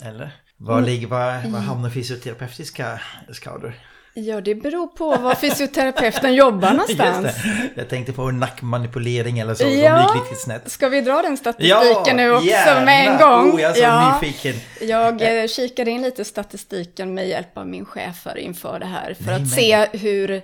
Eller? 0.05 0.31
Var, 0.57 0.81
ligger, 0.81 1.07
var, 1.07 1.51
var 1.51 1.59
hamnar 1.61 1.91
fysioterapeutiska 1.91 3.01
skador? 3.33 3.75
Ja, 4.15 4.41
det 4.41 4.55
beror 4.55 4.87
på 4.87 5.17
var 5.17 5.35
fysioterapeuten 5.35 6.35
jobbar 6.35 6.71
någonstans. 6.71 7.25
Just 7.27 7.43
det. 7.45 7.71
Jag 7.75 7.89
tänkte 7.89 8.13
på 8.13 8.31
nackmanipulering 8.31 9.39
eller 9.39 9.55
så, 9.55 9.65
Ja. 9.65 10.07
som 10.09 10.17
gick 10.17 10.23
riktigt 10.25 10.45
snett. 10.45 10.71
Ska 10.71 10.89
vi 10.89 11.01
dra 11.01 11.23
den 11.23 11.37
statistiken 11.37 12.17
nu 12.17 12.33
också 12.33 12.47
gärna. 12.47 12.85
med 12.85 13.09
en 13.09 13.19
gång? 13.19 13.51
Oh, 13.55 13.61
jag 13.61 13.79
är 13.79 13.83
ja. 13.83 14.19
nyfiken. 14.23 14.55
Jag 14.81 15.41
eh, 15.43 15.47
kikade 15.47 15.91
in 15.91 16.03
lite 16.03 16.25
statistiken 16.25 17.15
med 17.15 17.29
hjälp 17.29 17.59
av 17.59 17.67
min 17.69 17.85
chef 17.85 18.23
här 18.25 18.39
inför 18.39 18.79
det 18.79 18.87
här 18.87 19.15
för 19.15 19.25
Nej, 19.25 19.35
att 19.35 19.41
men. 19.41 19.49
se 19.51 19.87
hur, 19.93 20.43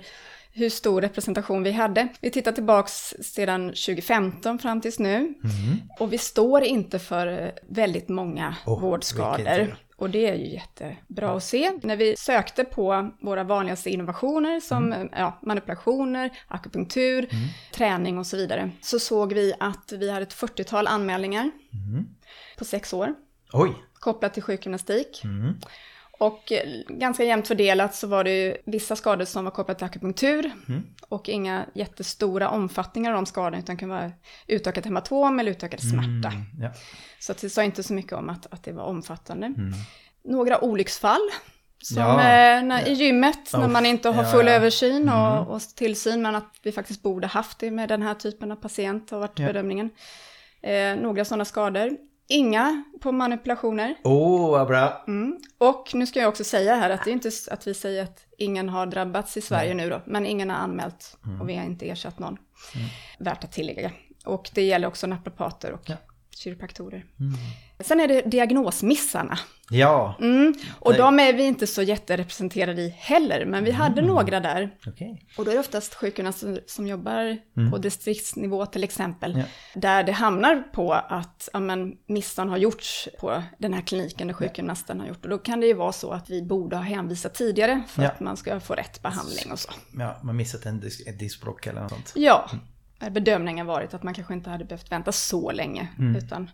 hur 0.53 0.69
stor 0.69 1.01
representation 1.01 1.63
vi 1.63 1.71
hade. 1.71 2.07
Vi 2.21 2.29
tittar 2.31 2.51
tillbaks 2.51 3.13
sedan 3.21 3.67
2015 3.67 4.59
fram 4.59 4.81
tills 4.81 4.99
nu 4.99 5.17
Mhm. 5.43 5.81
och 5.99 6.13
vi 6.13 6.17
står 6.17 6.63
inte 6.63 6.99
för 6.99 7.27
eh, 7.43 7.49
väldigt 7.69 8.09
många 8.09 8.55
vilken 8.65 8.81
vårdskador. 8.81 9.75
Och 9.99 10.09
det 10.09 10.27
är 10.29 10.35
ju 10.35 10.47
jättebra 10.53 11.31
att 11.37 11.43
se. 11.43 11.71
När 11.83 11.97
vi 11.97 12.15
sökte 12.17 12.63
på 12.63 13.11
våra 13.21 13.43
vanligaste 13.43 13.89
innovationer 13.89 14.59
som 14.59 14.93
Mm. 14.93 15.09
ja, 15.11 15.39
manipulationer, 15.41 16.29
akupunktur, 16.47 17.29
träning 17.73 18.17
och 18.17 18.27
så 18.27 18.37
vidare, 18.37 18.71
så 18.81 18.99
såg 18.99 19.33
vi 19.33 19.53
att 19.59 19.91
vi 19.91 20.09
hade 20.11 20.23
ett 20.23 20.33
40-tal 20.33 20.87
anmälningar 20.87 21.51
Mm. 21.73 22.05
på 22.57 22.65
sex 22.65 22.93
år 22.93 23.13
Oj. 23.53 23.73
kopplat 23.93 24.33
till 24.33 24.43
sjukgymnastik. 24.43 25.21
Mm. 26.19 26.31
Och 26.31 26.51
ganska 26.89 27.23
jämnt 27.23 27.47
fördelat 27.47 27.95
så 27.95 28.07
var 28.07 28.23
det 28.23 28.31
ju 28.45 28.57
vissa 28.65 28.95
skador 28.95 29.25
som 29.25 29.43
var 29.43 29.51
kopplat 29.51 29.77
till 29.77 29.85
akupunktur 29.85 30.51
Mm. 30.67 30.83
och 31.09 31.29
inga 31.29 31.65
jättestora 31.75 32.49
omfattningar 32.49 33.11
av 33.11 33.15
de 33.15 33.25
skadorna 33.25 33.57
utan 33.59 33.77
kan 33.77 33.89
vara 33.89 34.11
utökat 34.47 34.85
hematom 34.85 35.39
eller 35.39 35.51
utökad 35.51 35.79
smärta. 35.79 36.35
Mm. 36.35 36.45
Ja. 36.61 36.69
Så 37.19 37.33
det 37.41 37.49
sa 37.49 37.63
inte 37.63 37.83
så 37.83 37.93
mycket 37.93 38.13
om 38.13 38.29
att, 38.29 38.53
att 38.53 38.63
det 38.63 38.71
var 38.71 38.83
omfattande. 38.83 39.47
Mm. 39.47 39.73
Några 40.23 40.63
olycksfall. 40.63 41.29
Som 41.83 41.97
Ja. 42.01 42.19
eh, 42.19 42.63
när, 42.63 42.87
i 42.87 42.93
gymmet 42.93 43.53
när 43.53 43.65
Uff, 43.65 43.71
man 43.71 43.85
inte 43.85 44.09
har 44.09 44.23
full 44.23 44.47
översyn 44.47 45.09
och, 45.09 45.31
Mm. 45.37 45.47
och 45.47 45.61
tillsyn 45.61 46.21
men 46.21 46.35
att 46.35 46.55
vi 46.63 46.71
faktiskt 46.71 47.01
borde 47.03 47.27
haft 47.27 47.59
det 47.59 47.71
med 47.71 47.89
den 47.89 48.01
här 48.01 48.13
typen 48.13 48.51
av 48.51 48.55
patient 48.55 49.11
har 49.11 49.19
varit 49.19 49.35
bedömningen. 49.35 49.89
Eh, 50.61 50.95
några 50.95 51.25
sådana 51.25 51.45
skador. 51.45 51.97
Inga 52.29 52.83
på 53.01 53.11
manipulationer. 53.11 53.95
Åh, 54.03 54.51
vad 54.51 54.67
bra. 54.67 55.03
Mm. 55.07 55.37
Och 55.57 55.91
nu 55.93 56.07
ska 56.07 56.19
jag 56.19 56.29
också 56.29 56.43
säga 56.43 56.75
här 56.75 56.89
att 56.89 57.03
det 57.03 57.09
är 57.11 57.13
inte 57.13 57.31
att 57.51 57.67
vi 57.67 57.73
säger 57.73 58.03
att 58.03 58.25
ingen 58.37 58.69
har 58.69 58.85
drabbats 58.85 59.37
i 59.37 59.41
Sverige 59.41 59.73
nu 59.73 59.89
då, 59.89 60.01
men 60.05 60.25
ingen 60.25 60.49
har 60.49 60.57
anmält 60.57 61.17
Mm. 61.25 61.41
och 61.41 61.49
vi 61.49 61.55
har 61.55 61.63
inte 61.65 61.89
ersatt 61.89 62.19
någon. 62.19 62.37
Värt 63.19 63.43
att 63.43 63.51
tillägga. 63.51 63.91
Och 64.25 64.49
det 64.53 64.61
gäller 64.63 64.87
också 64.87 65.07
naprapater 65.07 65.71
och 65.71 65.81
Ja. 65.89 65.95
kiropraktorer. 66.29 67.05
Mm. 67.79 67.85
Sen 67.87 67.99
är 67.99 68.07
det 68.07 68.21
diagnosmissarna. 68.21 69.39
Ja, 69.69 70.15
Mm. 70.19 70.53
Och 70.79 70.93
de 70.93 71.19
är 71.19 71.33
vi 71.33 71.43
inte 71.43 71.67
så 71.67 71.81
jätterepresenterade 71.81 72.81
i 72.81 72.89
heller, 72.89 73.45
men 73.45 73.63
vi 73.63 73.71
hade 73.71 74.01
Mm. 74.01 74.13
några 74.13 74.39
där. 74.39 74.69
okej. 74.87 75.21
Och 75.37 75.45
då 75.45 75.51
är 75.51 75.55
det 75.55 75.59
oftast 75.59 75.93
sjukgymnaster 75.95 76.61
som 76.67 76.87
jobbar 76.87 77.37
på 77.71 77.77
distriktsnivå 77.77 78.65
till 78.65 78.83
exempel. 78.83 79.31
Mm. 79.31 79.45
Ja. 79.73 79.79
Där 79.81 80.03
det 80.03 80.11
hamnar 80.11 80.63
på 80.73 80.93
att 80.93 81.49
ja, 81.53 81.59
men, 81.59 81.93
misstag 82.07 82.45
har 82.45 82.57
gjorts 82.57 83.07
på 83.19 83.43
den 83.59 83.73
här 83.73 83.81
kliniken 83.81 84.27
där 84.27 84.33
sjukgymnasten 84.33 84.99
har 84.99 85.07
gjort. 85.07 85.23
Och 85.23 85.29
då 85.29 85.37
kan 85.37 85.59
det 85.59 85.67
ju 85.67 85.73
vara 85.73 85.91
så 85.91 86.11
att 86.11 86.29
vi 86.29 86.41
borde 86.41 86.75
ha 86.75 86.83
hänvisat 86.83 87.33
tidigare 87.33 87.83
för 87.87 88.03
Ja. 88.03 88.09
att 88.09 88.19
man 88.19 88.37
ska 88.37 88.59
få 88.59 88.73
rätt 88.73 89.01
behandling 89.01 89.51
och 89.51 89.59
så. 89.59 89.69
Ja, 89.99 90.17
man 90.23 90.35
missat 90.35 90.65
en 90.65 90.81
dis- 90.81 91.09
ett 91.09 91.19
diskbråck 91.19 91.67
eller 91.67 91.81
något 91.81 91.89
sånt. 91.91 92.13
Ja, 92.15 92.49
bedömningen 93.11 93.65
varit 93.65 93.93
att 93.93 94.03
man 94.03 94.13
kanske 94.13 94.33
inte 94.33 94.49
hade 94.49 94.65
behövt 94.65 94.91
vänta 94.91 95.11
så 95.11 95.51
länge, 95.51 95.87
Mm. 95.99 96.15
utan 96.15 96.49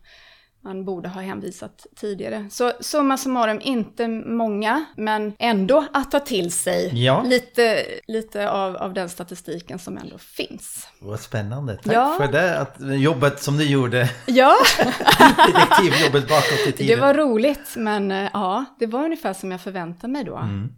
man 0.63 0.85
borde 0.85 1.09
ha 1.09 1.21
hänvisat 1.21 1.85
tidigare. 1.95 2.47
Så 2.51 2.71
summa 2.79 3.17
summarum, 3.17 3.59
inte 3.63 4.07
många, 4.07 4.85
men 4.97 5.33
ändå 5.39 5.85
att 5.93 6.11
ta 6.11 6.19
till 6.19 6.51
sig 6.51 7.03
Ja. 7.05 7.23
lite, 7.23 7.85
lite 8.07 8.49
av, 8.49 8.75
av 8.75 8.93
den 8.93 9.09
statistiken 9.09 9.79
som 9.79 9.97
ändå 9.97 10.17
finns. 10.17 10.87
Vad 11.01 11.19
spännande. 11.19 11.75
Tack 11.75 11.93
Ja. 11.95 12.15
för 12.17 12.27
det, 12.27 12.59
att 12.59 12.75
jobbet 12.79 13.43
som 13.43 13.57
du 13.57 13.63
gjorde, 13.69 14.09
Ja, 14.25 14.55
detektivjobbet 15.47 16.29
bakåt 16.29 16.59
i 16.67 16.71
det 16.71 16.71
tiden. 16.77 16.99
var 16.99 17.13
roligt, 17.13 17.73
men 17.75 18.11
eh, 18.11 18.29
ja, 18.33 18.65
det 18.79 18.85
var 18.85 19.03
ungefär 19.05 19.33
som 19.33 19.51
jag 19.51 19.61
förväntade 19.61 20.13
mig 20.13 20.23
då. 20.23 20.37
Mm. 20.37 20.71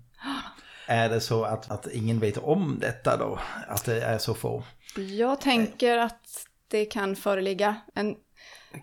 Är 0.88 1.10
det 1.10 1.22
så 1.22 1.44
att, 1.44 1.72
att 1.72 1.88
ingen 1.94 2.20
vet 2.20 2.38
om 2.38 2.78
detta 2.82 3.18
då? 3.18 3.40
Att 3.68 3.86
det 3.86 4.02
är 4.02 4.18
så 4.18 4.34
få? 4.34 4.64
Jag 5.18 5.42
tänker 5.42 5.98
att 5.98 6.22
det 6.68 6.86
kan 6.86 7.16
föreligga 7.16 7.76
en 7.96 8.16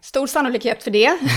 stor 0.03 0.27
sannolikhet 0.27 0.83
för 0.83 0.91
det. 0.91 1.19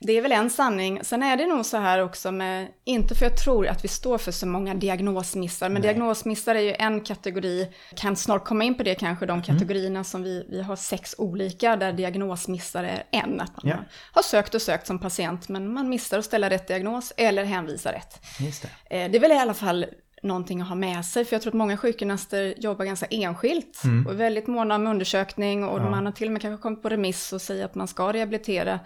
Det 0.00 0.12
är 0.12 0.22
väl 0.22 0.32
en 0.32 0.50
sanning. 0.50 1.00
Sen 1.04 1.22
är 1.22 1.36
det 1.36 1.46
nog 1.46 1.66
så 1.66 1.76
här 1.76 1.98
också 1.98 2.32
med, 2.32 2.68
inte 2.84 3.14
för 3.14 3.26
jag 3.26 3.36
tror 3.36 3.66
att 3.68 3.84
vi 3.84 3.88
står 3.88 4.18
för 4.18 4.32
så 4.32 4.46
många 4.46 4.74
diagnosmissar, 4.74 5.68
men 5.68 5.82
Nej. 5.82 5.82
diagnosmissar 5.82 6.54
är 6.54 6.60
ju 6.60 6.72
en 6.78 7.00
kategori, 7.00 7.68
kan 7.96 8.16
snart 8.16 8.44
komma 8.44 8.64
in 8.64 8.74
på 8.74 8.82
det 8.82 8.94
kanske, 8.94 9.24
Mm. 9.24 9.40
de 9.40 9.46
kategorierna 9.46 10.04
som 10.04 10.22
vi, 10.22 10.46
vi 10.50 10.62
har 10.62 10.76
sex 10.76 11.14
olika, 11.18 11.76
där 11.76 11.92
diagnosmissar 11.92 12.84
är 12.84 13.02
en. 13.10 13.40
Att 13.40 13.62
man 13.62 13.72
har, 13.72 13.88
har 14.12 14.22
sökt 14.22 14.54
och 14.54 14.62
sökt 14.62 14.86
som 14.86 14.98
patient, 14.98 15.48
men 15.48 15.72
man 15.72 15.88
missar 15.88 16.18
att 16.18 16.24
ställa 16.24 16.50
rätt 16.50 16.68
diagnos 16.68 17.12
eller 17.16 17.44
hänvisa 17.44 17.92
rätt. 17.92 18.20
Just 18.40 18.62
det. 18.62 18.96
Eh, 18.96 19.10
Det 19.10 19.18
är 19.18 19.20
väl 19.20 19.32
i 19.32 19.38
alla 19.38 19.54
fall 19.54 19.86
någonting 20.22 20.60
att 20.60 20.68
ha 20.68 20.74
med 20.74 21.04
sig, 21.04 21.24
för 21.24 21.34
jag 21.34 21.42
tror 21.42 21.50
att 21.50 21.54
många 21.56 21.76
sjukgymnaster 21.76 22.54
jobbar 22.56 22.84
ganska 22.84 23.06
enskilt 23.06 23.82
och 24.06 24.12
är 24.12 24.16
väldigt 24.16 24.46
måna 24.46 24.74
om 24.74 24.86
undersökning 24.86 25.64
och 25.64 25.78
Ja. 25.80 25.90
man 25.90 26.06
har 26.06 26.12
till 26.12 26.26
och 26.28 26.32
med 26.32 26.42
kanske 26.42 26.62
kommit 26.62 26.82
på 26.82 26.88
remiss 26.88 27.32
och 27.32 27.42
säger 27.42 27.64
att 27.64 27.74
man 27.74 27.88
ska 27.88 28.12
rehabilitera. 28.12 28.80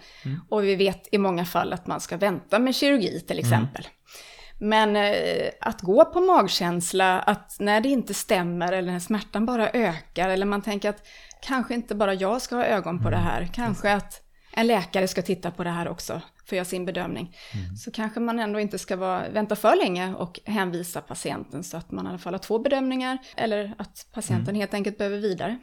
Och 0.49 0.63
vi 0.63 0.75
vet 0.75 1.07
i 1.11 1.17
många 1.17 1.45
fall 1.45 1.73
att 1.73 1.87
man 1.87 1.99
ska 2.01 2.17
vänta 2.17 2.59
med 2.59 2.75
kirurgi 2.75 3.19
till 3.21 3.39
exempel. 3.39 3.87
Men 4.59 4.95
eh, 4.95 5.49
att 5.61 5.81
gå 5.81 6.05
på 6.05 6.19
magkänsla, 6.21 7.19
att 7.19 7.55
när 7.59 7.81
det 7.81 7.89
inte 7.89 8.13
stämmer 8.13 8.71
eller 8.71 8.91
när 8.91 8.99
smärtan 8.99 9.45
bara 9.45 9.69
ökar 9.69 10.29
eller 10.29 10.45
man 10.45 10.61
tänker 10.61 10.89
att 10.89 11.07
kanske 11.41 11.73
inte 11.73 11.95
bara 11.95 12.13
jag 12.13 12.41
ska 12.41 12.55
ha 12.55 12.65
ögon 12.65 13.03
på 13.03 13.09
det 13.09 13.17
här, 13.17 13.49
kanske 13.53 13.93
att 13.93 14.21
en 14.53 14.67
läkare 14.67 15.07
ska 15.07 15.21
titta 15.21 15.51
på 15.51 15.63
det 15.63 15.69
här 15.69 15.87
också 15.87 16.21
för 16.51 16.55
att 16.55 16.57
göra 16.57 16.65
sin 16.65 16.85
bedömning. 16.85 17.35
Så 17.77 17.91
kanske 17.91 18.19
man 18.19 18.39
ändå 18.39 18.59
inte 18.59 18.79
ska 18.79 18.95
vara, 18.95 19.29
vänta 19.29 19.55
för 19.55 19.75
länge 19.75 20.13
och 20.13 20.39
hänvisa 20.45 21.01
patienten 21.01 21.63
så 21.63 21.77
att 21.77 21.91
man 21.91 22.05
i 22.05 22.09
alla 22.09 22.17
fall 22.17 22.33
har 22.33 22.39
två 22.39 22.59
bedömningar 22.59 23.17
eller 23.37 23.73
att 23.77 24.07
patienten 24.13 24.55
helt 24.55 24.73
enkelt 24.73 24.97
behöver 24.97 25.17
vidare. 25.17 25.57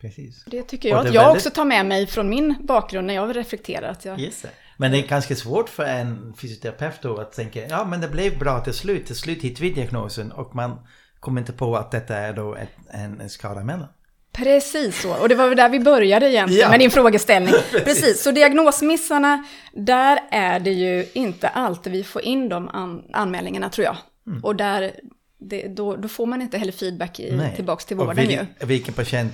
Precis. 0.00 0.44
Det 0.46 0.62
tycker 0.62 0.88
jag 0.88 1.04
det 1.04 1.08
att 1.08 1.14
jag 1.14 1.22
väldigt- 1.22 1.36
också 1.36 1.50
tar 1.50 1.64
med 1.64 1.86
mig 1.86 2.06
från 2.06 2.28
min 2.28 2.54
bakgrund 2.60 3.06
när 3.06 3.14
jag 3.14 3.36
reflekterar. 3.36 3.88
Att 3.88 4.04
jag, 4.04 4.18
det. 4.18 4.50
Men 4.76 4.92
det 4.92 4.98
är 4.98 5.08
ganska 5.08 5.36
svårt 5.36 5.68
för 5.68 5.84
en 5.84 6.34
fysioterapeut 6.36 7.02
då 7.02 7.16
att 7.16 7.32
tänka, 7.32 7.68
ja 7.68 7.84
men 7.84 8.00
det 8.00 8.08
blev 8.08 8.38
bra 8.38 8.60
till 8.60 8.72
slut, 8.74 9.06
till 9.06 9.16
slut 9.16 9.42
hittade 9.42 9.68
vi 9.68 9.74
diagnosen 9.74 10.32
och 10.32 10.54
man 10.54 10.86
kommer 11.20 11.40
inte 11.40 11.52
på 11.52 11.76
att 11.76 11.90
detta 11.90 12.16
är 12.16 12.32
då 12.32 12.54
ett, 12.54 12.70
en, 12.90 13.20
en 13.20 13.30
skada 13.30 13.60
emellan. 13.60 13.88
Precis 14.34 15.00
så, 15.02 15.14
och 15.14 15.28
det 15.28 15.34
var 15.34 15.48
väl 15.48 15.56
där 15.56 15.68
vi 15.68 15.80
började 15.80 16.30
egentligen 16.30 16.62
Ja. 16.62 16.70
med 16.70 16.80
din 16.80 16.90
frågeställning. 16.90 17.54
Precis, 17.84 18.22
så 18.22 18.30
diagnosmissarna, 18.30 19.44
där 19.72 20.18
är 20.30 20.60
det 20.60 20.70
ju 20.72 21.06
inte 21.12 21.48
alltid 21.48 21.92
vi 21.92 22.04
får 22.04 22.22
in 22.22 22.48
de 22.48 22.68
an- 22.68 23.02
anmälningarna 23.12 23.70
tror 23.70 23.84
jag. 23.84 23.96
Mm. 24.26 24.44
Och 24.44 24.56
där, 24.56 24.92
det, 25.38 25.68
då, 25.68 25.96
då 25.96 26.08
får 26.08 26.26
man 26.26 26.42
inte 26.42 26.58
heller 26.58 26.72
feedback 26.72 27.20
i, 27.20 27.32
Nej. 27.32 27.52
tillbaks 27.56 27.84
till 27.84 27.96
vården 27.96 28.16
vil- 28.16 28.30
ju. 28.60 28.66
Vilken 28.66 28.94
patient 28.94 29.32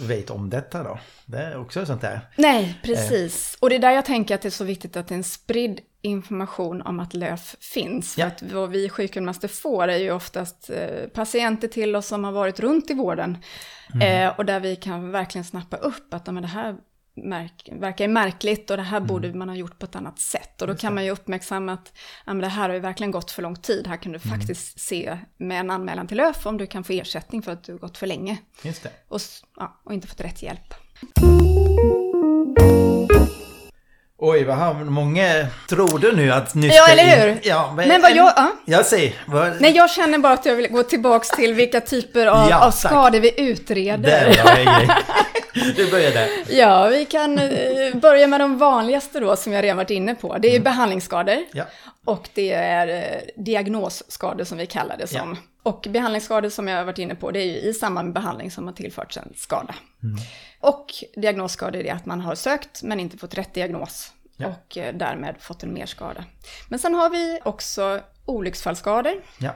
vet 0.00 0.30
om 0.30 0.50
detta 0.50 0.82
då? 0.82 0.98
Det 1.26 1.38
är 1.38 1.60
också 1.60 1.86
sånt 1.86 2.00
där. 2.00 2.20
Nej, 2.36 2.74
precis. 2.82 3.56
Och 3.60 3.68
det 3.70 3.74
är 3.76 3.80
där 3.80 3.90
jag 3.90 4.04
tänker 4.04 4.34
att 4.34 4.42
det 4.42 4.48
är 4.48 4.50
så 4.50 4.64
viktigt 4.64 4.96
att 4.96 5.08
det 5.08 5.14
är 5.14 5.16
en 5.16 5.24
spridd 5.24 5.80
information 6.06 6.82
om 6.82 7.00
att 7.00 7.14
LÖF 7.14 7.56
finns. 7.60 8.14
För 8.14 8.20
Ja. 8.20 8.26
att 8.26 8.42
vad 8.42 8.70
vi 8.70 8.88
sjukgymnaster 8.88 9.48
får 9.48 9.88
är 9.88 9.96
ju 9.98 10.10
oftast 10.12 10.70
eh, 10.70 11.08
patienter 11.08 11.68
till 11.68 11.96
oss 11.96 12.06
som 12.06 12.24
har 12.24 12.32
varit 12.32 12.60
runt 12.60 12.90
i 12.90 12.94
vården. 12.94 13.38
Mm. 13.94 14.28
Eh, 14.28 14.34
och 14.38 14.44
där 14.44 14.60
vi 14.60 14.76
kan 14.76 15.10
verkligen 15.10 15.44
snappa 15.44 15.76
upp 15.76 16.14
att 16.14 16.26
men 16.26 16.42
det 16.42 16.48
här 16.48 16.76
märk, 17.24 17.68
verkar 17.72 18.08
märkligt 18.08 18.70
och 18.70 18.76
det 18.76 18.82
här 18.82 19.00
borde 19.00 19.26
Mm. 19.28 19.38
man 19.38 19.48
ha 19.48 19.56
gjort 19.56 19.78
på 19.78 19.86
ett 19.86 19.96
annat 19.96 20.18
sätt. 20.18 20.62
Och 20.62 20.68
då 20.68 20.76
kan 20.76 20.94
man 20.94 21.04
ju 21.04 21.10
uppmärksamma 21.10 21.72
att 21.72 21.92
ja, 22.26 22.32
men 22.34 22.38
det 22.40 22.48
här 22.48 22.68
har 22.68 22.74
ju 22.74 22.80
verkligen 22.80 23.10
gått 23.10 23.30
för 23.30 23.42
lång 23.42 23.56
tid. 23.56 23.86
Här 23.86 23.96
kan 23.96 24.12
du 24.12 24.20
Mm. 24.24 24.38
faktiskt 24.38 24.80
se 24.80 25.18
med 25.36 25.60
en 25.60 25.70
anmälan 25.70 26.06
till 26.06 26.16
LÖF 26.16 26.46
om 26.46 26.56
du 26.58 26.66
kan 26.66 26.84
få 26.84 26.92
ersättning 26.92 27.42
för 27.42 27.52
att 27.52 27.64
du 27.64 27.72
har 27.72 27.78
gått 27.78 27.98
för 27.98 28.06
länge 28.06 28.38
Just 28.62 28.82
det. 28.82 28.90
och, 29.08 29.20
ja, 29.56 29.80
och 29.84 29.94
inte 29.94 30.06
fått 30.08 30.20
rätt 30.20 30.42
hjälp. 30.42 30.74
Oj, 34.28 34.44
vad 34.44 34.56
har 34.56 34.74
många 34.74 35.46
tror 35.68 35.98
du 35.98 36.16
nu 36.16 36.32
att 36.32 36.54
nu 36.54 36.66
Ja, 36.66 36.88
eller 36.88 37.02
in- 37.02 37.08
hur? 37.34 37.40
Ja, 37.42 37.72
Men 37.76 38.02
vad 38.02 38.10
jag- 38.16 38.32
ja. 38.36 38.52
Jag 38.64 38.86
säger, 38.86 39.14
vad... 39.26 39.60
Nej, 39.60 39.76
jag 39.76 39.90
känner 39.90 40.18
bara 40.18 40.32
att 40.32 40.46
jag 40.46 40.54
vill 40.56 40.68
gå 40.72 40.82
tillbaks 40.82 41.28
till 41.30 41.54
vilka 41.54 41.80
typer 41.80 42.26
av, 42.26 42.50
Ja, 42.50 42.66
av 42.66 42.70
skador 42.70 43.20
vi 43.20 43.40
utreder. 43.40 43.98
Där 44.10 44.44
var 44.44 44.50
en 44.56 44.64
grej. 44.86 44.88
Du 45.76 45.90
börjar 45.90 46.10
där. 46.10 46.28
Ja, 46.48 46.86
vi 46.86 47.04
kan 47.04 47.38
eh, 47.38 47.94
börja 47.94 48.26
med 48.26 48.40
de 48.40 48.58
vanligaste 48.58 49.20
då 49.20 49.36
som 49.36 49.52
jag 49.52 49.62
redan 49.64 49.76
varit 49.76 49.90
inne 49.90 50.14
på. 50.14 50.38
Det 50.38 50.56
är 50.56 50.60
behandlingsskador 50.60 51.36
Ja. 51.52 51.64
och 52.04 52.28
det 52.34 52.52
är 52.52 52.88
eh, 52.88 53.20
diagnosskador 53.42 54.44
som 54.44 54.58
vi 54.58 54.66
kallar 54.66 54.96
det 54.96 55.06
som. 55.06 55.36
Och 55.62 55.86
behandlingsskador 55.90 56.48
som 56.48 56.68
jag 56.68 56.76
har 56.76 56.84
varit 56.84 56.98
inne 56.98 57.14
på, 57.14 57.30
det 57.30 57.40
är 57.40 57.44
ju 57.44 57.56
i 57.70 57.74
samband 57.74 58.06
med 58.08 58.14
behandling 58.14 58.50
som 58.50 58.66
har 58.66 58.72
tillförts 58.74 59.16
en 59.16 59.32
skada. 59.36 59.74
Och 60.60 60.86
diagnosskador 61.16 61.80
är 61.80 61.92
att 61.94 62.06
man 62.06 62.20
har 62.20 62.34
sökt 62.34 62.82
men 62.82 63.00
inte 63.00 63.18
fått 63.18 63.34
rätt 63.34 63.54
diagnos 63.54 64.12
Ja. 64.36 64.46
och 64.46 64.76
eh, 64.78 64.94
därmed 64.94 65.36
fått 65.40 65.62
en 65.62 65.72
merskada. 65.72 66.24
Men 66.68 66.78
sen 66.78 66.94
har 66.94 67.10
vi 67.10 67.40
också 67.44 68.00
olycksfallsskador. 68.24 69.22
Ja. 69.38 69.50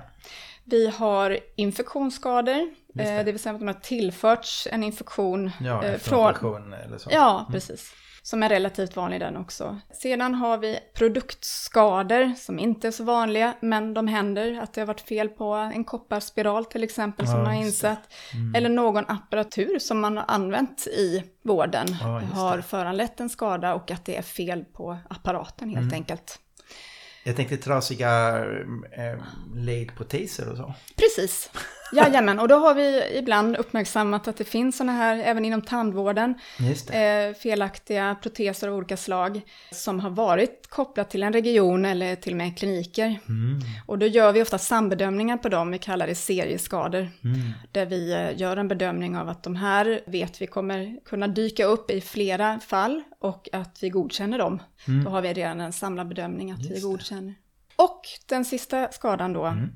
Vi 0.64 0.90
har 0.90 1.38
infektionsskador, 1.56 2.74
det. 2.94 3.02
eh, 3.02 3.24
det 3.24 3.32
vill 3.32 3.40
säga 3.40 3.52
att 3.52 3.60
de 3.60 3.66
har 3.66 3.74
tillförts 3.74 4.68
en 4.70 4.82
infektion. 4.82 5.50
Ja, 5.60 5.84
eh, 5.84 5.94
efter 5.94 6.14
operation 6.14 6.72
eller 6.72 6.98
så. 6.98 7.10
Ja, 7.12 7.46
precis. 7.50 7.92
Som 8.22 8.42
är 8.42 8.48
relativt 8.48 8.96
vanlig 8.96 9.20
den 9.20 9.36
också. 9.36 9.78
Sedan 9.92 10.34
har 10.34 10.58
vi 10.58 10.78
produktskador 10.94 12.32
som 12.36 12.58
inte 12.58 12.86
är 12.86 12.90
så 12.90 13.04
vanliga, 13.04 13.54
men 13.60 13.94
de 13.94 14.06
händer. 14.08 14.60
Att 14.62 14.72
det 14.72 14.80
har 14.80 14.86
varit 14.86 15.00
fel 15.00 15.28
på 15.28 15.52
en 15.54 15.84
kopparspiral 15.84 16.64
till 16.64 16.84
exempel 16.84 17.26
som 17.26 17.34
Ja, 17.36 17.42
man 17.42 17.46
har 17.54 17.60
det. 17.60 17.66
insett. 17.66 17.98
Eller 18.56 18.68
någon 18.68 19.04
apparatur 19.08 19.78
som 19.78 20.00
man 20.00 20.16
har 20.16 20.24
använt 20.28 20.86
i 20.86 21.24
vården 21.42 21.86
Ja, 22.00 22.20
har 22.32 22.56
det. 22.56 22.62
föranlett 22.62 23.20
en 23.20 23.28
skada 23.30 23.74
och 23.74 23.90
att 23.90 24.04
det 24.04 24.16
är 24.16 24.22
fel 24.22 24.64
på 24.64 24.98
apparaten 25.10 25.68
helt 25.68 25.80
Mm. 25.80 25.94
enkelt. 25.94 26.38
Jag 27.24 27.36
tänkte 27.36 27.56
trasiga 27.56 28.38
äh, 28.92 29.18
ledproteser 29.54 30.50
och 30.50 30.56
så. 30.56 30.74
Precis. 30.96 31.50
Jajamän, 31.92 32.38
och 32.38 32.48
då 32.48 32.54
har 32.54 32.74
vi 32.74 33.18
ibland 33.18 33.56
uppmärksammat 33.56 34.28
att 34.28 34.36
det 34.36 34.44
finns 34.44 34.76
sådana 34.76 34.92
här 34.92 35.18
även 35.18 35.44
inom 35.44 35.62
tandvården. 35.62 36.34
Just 36.58 36.90
eh, 36.90 37.40
felaktiga 37.42 38.16
proteser 38.22 38.68
av 38.68 38.74
olika 38.74 38.96
slag 38.96 39.40
som 39.70 40.00
har 40.00 40.10
varit 40.10 40.66
kopplat 40.68 41.10
till 41.10 41.22
en 41.22 41.32
region 41.32 41.84
eller 41.84 42.16
till 42.16 42.32
och 42.32 42.36
med 42.36 42.58
kliniker. 42.58 43.18
Mm. 43.28 43.60
Och 43.86 43.98
då 43.98 44.06
gör 44.06 44.32
vi 44.32 44.42
ofta 44.42 44.58
sambedömningar 44.58 45.36
på 45.36 45.48
dem, 45.48 45.70
vi 45.70 45.78
kallar 45.78 46.06
det 46.06 46.14
serieskador. 46.14 47.08
Mm. 47.24 47.38
Där 47.72 47.86
vi 47.86 48.12
eh, 48.12 48.40
gör 48.40 48.56
en 48.56 48.68
bedömning 48.68 49.16
av 49.16 49.28
att 49.28 49.42
de 49.42 49.56
här 49.56 50.00
vet 50.06 50.42
vi 50.42 50.46
kommer 50.46 50.96
kunna 51.04 51.28
dyka 51.28 51.64
upp 51.64 51.90
i 51.90 52.00
flera 52.00 52.60
fall 52.60 53.02
och 53.18 53.48
att 53.52 53.78
vi 53.82 53.88
godkänner 53.88 54.38
dem. 54.38 54.62
Då 55.04 55.10
har 55.10 55.22
vi 55.22 55.32
redan 55.32 55.60
en 55.60 55.72
samlad 55.72 56.08
bedömning 56.08 56.50
att 56.50 56.60
vi 56.66 56.70
Mm. 56.70 56.74
Just 56.74 57.10
det. 57.10 57.49
Och 57.84 58.00
den 58.26 58.44
sista 58.44 58.92
skadan 58.92 59.32
då 59.32 59.44
Mm. 59.44 59.68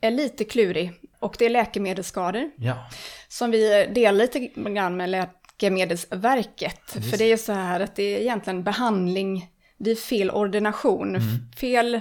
är 0.00 0.10
lite 0.10 0.44
klurig 0.44 0.92
och 1.18 1.36
det 1.38 1.44
är 1.46 1.50
läkemedelsskador 1.50 2.50
Ja. 2.56 2.88
som 3.28 3.50
vi 3.50 3.86
delar 3.94 4.18
lite 4.18 4.38
grann 4.70 4.96
med 4.96 5.10
Läkemedelsverket. 5.10 6.90
För 7.10 7.18
det 7.18 7.24
är 7.24 7.28
ju 7.28 7.38
så 7.38 7.52
här 7.52 7.80
att 7.80 7.96
det 7.96 8.02
är 8.02 8.20
egentligen 8.20 8.62
behandling 8.64 9.50
vid 9.78 9.98
fel 9.98 10.30
ordination, 10.30 11.18
fel 11.60 12.00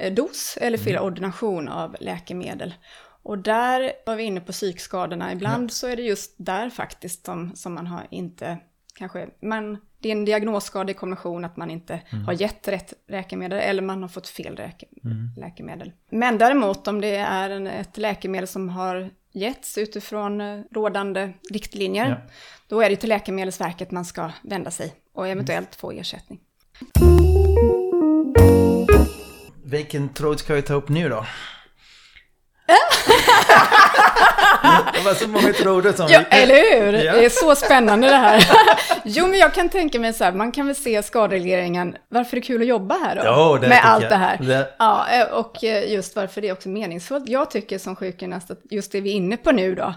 eh, 0.00 0.12
dos 0.12 0.58
eller 0.60 0.78
fel 0.78 0.98
ordination 0.98 1.68
av 1.68 1.96
läkemedel. 2.00 2.74
Och 3.22 3.38
där 3.38 3.92
var 4.06 4.16
vi 4.16 4.22
inne 4.22 4.40
på 4.40 4.52
psykskadorna. 4.52 5.32
Ibland 5.32 5.72
så 5.72 5.86
är 5.86 5.96
det 5.96 6.02
just 6.02 6.34
där 6.36 6.70
faktiskt 6.70 7.24
som, 7.26 7.56
som 7.56 7.74
man 7.74 7.86
har 7.86 8.06
inte 8.10 8.58
kanske, 8.98 9.28
man, 9.42 9.78
det 9.98 10.08
är 10.08 10.12
en 10.12 10.24
diagnosskada 10.24 10.90
i 10.90 10.94
kombination 10.94 11.44
att 11.44 11.56
man 11.56 11.70
inte 11.70 12.00
har 12.26 12.32
gett 12.32 12.68
rätt 12.68 12.92
läkemedel 13.08 13.58
eller 13.58 13.82
man 13.82 14.02
har 14.02 14.08
fått 14.08 14.28
fel 14.28 14.54
läke, 14.54 14.86
läkemedel. 15.36 15.92
Men 16.10 16.38
däremot 16.38 16.88
om 16.88 17.00
det 17.00 17.16
är 17.16 17.50
en, 17.50 17.66
ett 17.66 17.96
läkemedel 17.96 18.46
som 18.48 18.68
har 18.68 19.10
getts 19.32 19.78
utifrån 19.78 20.40
eh, 20.40 20.60
rådande 20.70 21.32
riktlinjer, 21.50 22.08
Ja. 22.08 22.16
då 22.68 22.80
är 22.80 22.90
det 22.90 22.96
till 22.96 23.08
Läkemedelsverket 23.08 23.90
man 23.90 24.04
ska 24.04 24.30
vända 24.42 24.70
sig 24.70 24.94
och 25.14 25.28
eventuellt 25.28 25.74
få 25.74 25.90
ersättning. 25.92 26.40
Vilken 29.64 30.08
tråd 30.08 30.40
ska 30.40 30.54
vi 30.54 30.62
ta 30.62 30.74
upp 30.74 30.88
nu 30.88 31.08
då? 31.08 31.26
var 35.06 35.14
så 35.14 35.28
många 35.28 35.52
trådar 35.52 35.92
som 35.92 36.06
Ja, 36.10 36.20
eller 36.30 36.54
hur? 36.80 36.92
Ja. 36.92 37.12
Det 37.12 37.24
är 37.24 37.28
så 37.30 37.54
spännande 37.54 38.08
det 38.08 38.16
här. 38.16 38.44
jo, 39.04 39.26
men 39.26 39.38
jag 39.38 39.54
kan 39.54 39.68
tänka 39.68 40.00
mig 40.00 40.12
så 40.12 40.24
här, 40.24 40.32
man 40.32 40.52
kan 40.52 40.66
väl 40.66 40.76
se 40.76 41.02
skaderegleringen, 41.02 41.96
varför 42.08 42.36
är 42.36 42.40
det 42.40 42.46
kul 42.46 42.60
att 42.62 42.66
jobba 42.68 42.94
här 42.94 43.16
då? 43.16 43.22
Ja, 43.24 43.58
det 43.60 43.68
Med 43.68 43.80
allt 43.84 44.02
jag. 44.02 44.12
det 44.12 44.16
här. 44.16 44.38
Det- 44.40 44.68
Ja, 44.78 45.06
eh, 45.12 45.26
och 45.26 45.64
eh, 45.64 45.92
just 45.92 46.16
varför 46.16 46.40
det 46.40 46.48
är 46.48 46.52
också 46.52 46.68
meningsfullt. 46.68 47.28
Jag 47.28 47.50
tycker 47.50 47.78
som 47.78 47.96
sjukgymnast 47.96 48.50
att 48.50 48.58
just 48.70 48.92
det 48.92 49.00
vi 49.00 49.10
är 49.10 49.14
inne 49.14 49.36
på 49.36 49.52
nu 49.52 49.74
då, 49.74 49.82
Mm. 49.82 49.94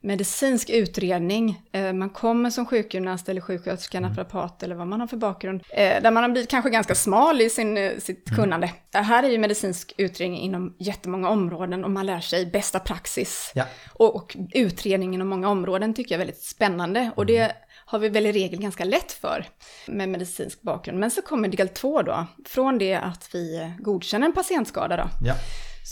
Medicinsk 0.00 0.70
utredning, 0.70 1.62
eh, 1.72 1.92
man 1.92 2.10
kommer 2.10 2.50
som 2.50 2.66
sjukgymnast 2.66 3.28
eller 3.28 3.40
sjuksköterska, 3.40 3.98
Mm. 3.98 4.10
naprapat 4.10 4.62
eller 4.62 4.74
vad 4.74 4.86
man 4.86 5.00
har 5.00 5.06
för 5.06 5.16
bakgrund, 5.16 5.62
eh, 5.70 6.02
där 6.02 6.10
man 6.10 6.22
har 6.22 6.30
blivit 6.30 6.50
kanske 6.50 6.70
ganska 6.70 6.94
smal 6.94 7.40
i 7.40 7.50
sin, 7.50 7.76
eh, 7.78 7.90
sitt 7.98 8.28
Mm. 8.28 8.36
kunnande. 8.42 8.70
Det 8.90 8.98
här 8.98 9.22
är 9.22 9.28
ju 9.28 9.38
medicinsk 9.38 9.92
utredning 9.96 10.40
inom 10.40 10.76
jättemånga 10.78 11.28
områden 11.28 11.84
och 11.84 11.90
man 11.90 12.06
lär 12.06 12.20
sig 12.20 12.46
bästa 12.46 12.78
praxis. 12.80 13.52
Ja. 13.54 13.64
Och, 13.92 14.16
och 14.16 14.36
utredning 14.54 15.14
inom 15.14 15.28
många 15.28 15.48
områden 15.48 15.94
tycker 15.94 16.14
jag 16.14 16.20
är 16.20 16.26
väldigt 16.26 16.42
spännande. 16.44 17.10
Och 17.16 17.26
det 17.26 17.52
har 17.86 17.98
vi 17.98 18.08
väl 18.08 18.26
i 18.26 18.32
regel 18.32 18.60
ganska 18.60 18.84
lätt 18.84 19.12
för 19.12 19.46
med 19.86 20.08
medicinsk 20.08 20.62
bakgrund. 20.62 20.98
Men 20.98 21.10
så 21.10 21.22
kommer 21.22 21.48
del 21.48 21.68
två 21.68 22.02
då. 22.02 22.26
Från 22.46 22.78
det 22.78 22.94
att 22.94 23.28
vi 23.32 23.72
godkänner 23.78 24.26
en 24.26 24.32
patientskada 24.32 24.96
då. 24.96 25.08
Ja. 25.24 25.34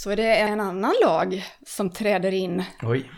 Så 0.03 0.11
är 0.11 0.17
det 0.17 0.37
en 0.37 0.61
annan 0.61 0.95
lag 1.05 1.45
som 1.67 1.91
träder 1.91 2.33
in, 2.35 2.65
Oj. 2.83 3.11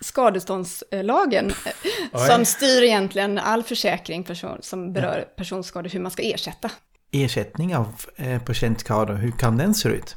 Skadeståndslagen, 0.00 1.50
eh, 1.50 1.72
Oj. 2.12 2.28
som 2.28 2.44
styr 2.44 2.82
egentligen 2.82 3.38
all 3.38 3.62
försäkring 3.62 4.24
person, 4.24 4.58
som 4.60 4.92
berör 4.92 5.24
personskador, 5.36 5.90
hur 5.90 6.00
man 6.00 6.10
ska 6.10 6.22
ersätta. 6.22 6.70
Ersättning 7.12 7.76
av 7.76 7.94
eh, 8.16 8.42
patientskador, 8.42 9.14
hur 9.14 9.30
kan 9.30 9.56
den 9.56 9.74
se 9.74 9.88
ut? 9.88 10.16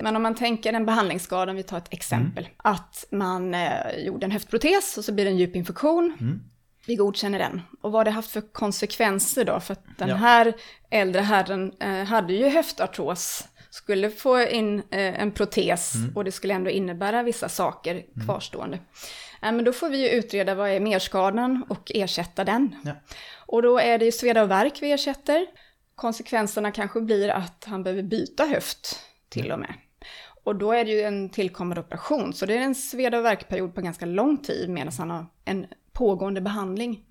Men 0.00 0.16
om 0.16 0.22
man 0.22 0.34
tänker 0.34 0.72
en 0.72 0.86
behandlingsskada, 0.86 1.50
om 1.50 1.56
vi 1.56 1.62
tar 1.62 1.78
ett 1.78 1.92
exempel, 1.92 2.48
att 2.56 3.04
man 3.10 3.54
eh, 3.54 3.70
gjorde 3.98 4.24
en 4.26 4.30
höftprotes 4.30 4.98
och 4.98 5.04
så 5.04 5.12
blir 5.12 5.24
det 5.24 5.30
en 5.30 5.38
djup 5.38 5.56
infektion. 5.56 6.16
Mm. 6.20 6.40
Vi 6.86 6.94
godkänner 6.96 7.38
den. 7.38 7.62
Och 7.80 7.92
vad 7.92 8.00
har 8.00 8.04
det 8.04 8.10
haft 8.10 8.30
för 8.30 8.40
konsekvenser 8.52 9.44
då? 9.44 9.60
För 9.60 9.72
att 9.72 9.84
den 9.98 10.08
Ja. 10.08 10.14
här 10.14 10.52
äldre 10.90 11.20
herren 11.22 11.72
eh, 11.80 12.04
hade 12.04 12.32
ju 12.32 12.48
höftartros, 12.48 13.44
skulle 13.70 14.10
få 14.10 14.42
in 14.42 14.78
eh, 14.78 15.20
en 15.20 15.32
protes 15.32 15.94
Mm. 15.94 16.16
och 16.16 16.24
det 16.24 16.32
skulle 16.32 16.54
ändå 16.54 16.70
innebära 16.70 17.22
vissa 17.22 17.48
saker 17.48 18.04
kvarstående. 18.26 18.78
Ja, 19.40 19.52
men 19.52 19.64
då 19.64 19.72
får 19.72 19.88
vi 19.88 19.98
ju 19.98 20.08
utreda 20.18 20.54
vad 20.54 20.70
är 20.70 20.80
merskadan 20.80 21.64
och 21.68 21.92
ersätta 21.94 22.44
den. 22.44 22.76
Ja. 22.84 22.92
Och 23.46 23.62
då 23.62 23.78
är 23.78 23.98
det 23.98 24.04
ju 24.04 24.12
sveda 24.12 24.42
och 24.42 24.50
värk 24.50 24.82
vi 24.82 24.92
ersätter. 24.92 25.46
Konsekvenserna 25.94 26.70
kanske 26.70 27.00
blir 27.00 27.28
att 27.28 27.64
han 27.66 27.82
behöver 27.82 28.02
byta 28.02 28.44
höft 28.44 28.98
till 29.28 29.52
och 29.52 29.58
med. 29.58 29.74
Och 30.44 30.56
då 30.56 30.72
är 30.72 30.84
det 30.84 30.90
ju 30.90 31.02
en 31.02 31.30
tillkommande 31.30 31.80
operation, 31.80 32.32
så 32.32 32.46
det 32.46 32.54
är 32.54 32.60
en 32.60 32.74
sveda 32.74 33.18
och 33.18 33.24
värkperiod 33.24 33.74
på 33.74 33.80
ganska 33.80 34.06
lång 34.06 34.36
tid 34.38 34.68
medan 34.70 34.92
han 34.98 35.10
har 35.10 35.26
en 35.44 35.66
pågående 35.98 36.40
behandling. 36.40 37.04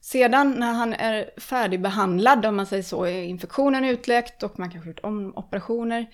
Sedan 0.00 0.50
när 0.50 0.72
han 0.72 0.94
är 0.94 1.30
färdigbehandlad, 1.40 2.46
om 2.46 2.56
man 2.56 2.66
säger 2.66 2.82
så, 2.82 3.04
är 3.04 3.22
infektionen 3.22 3.84
utläkt 3.84 4.42
och 4.42 4.58
man 4.58 4.70
kanske 4.70 4.90
gjort 4.90 5.00
om 5.02 5.36
operationer, 5.36 6.06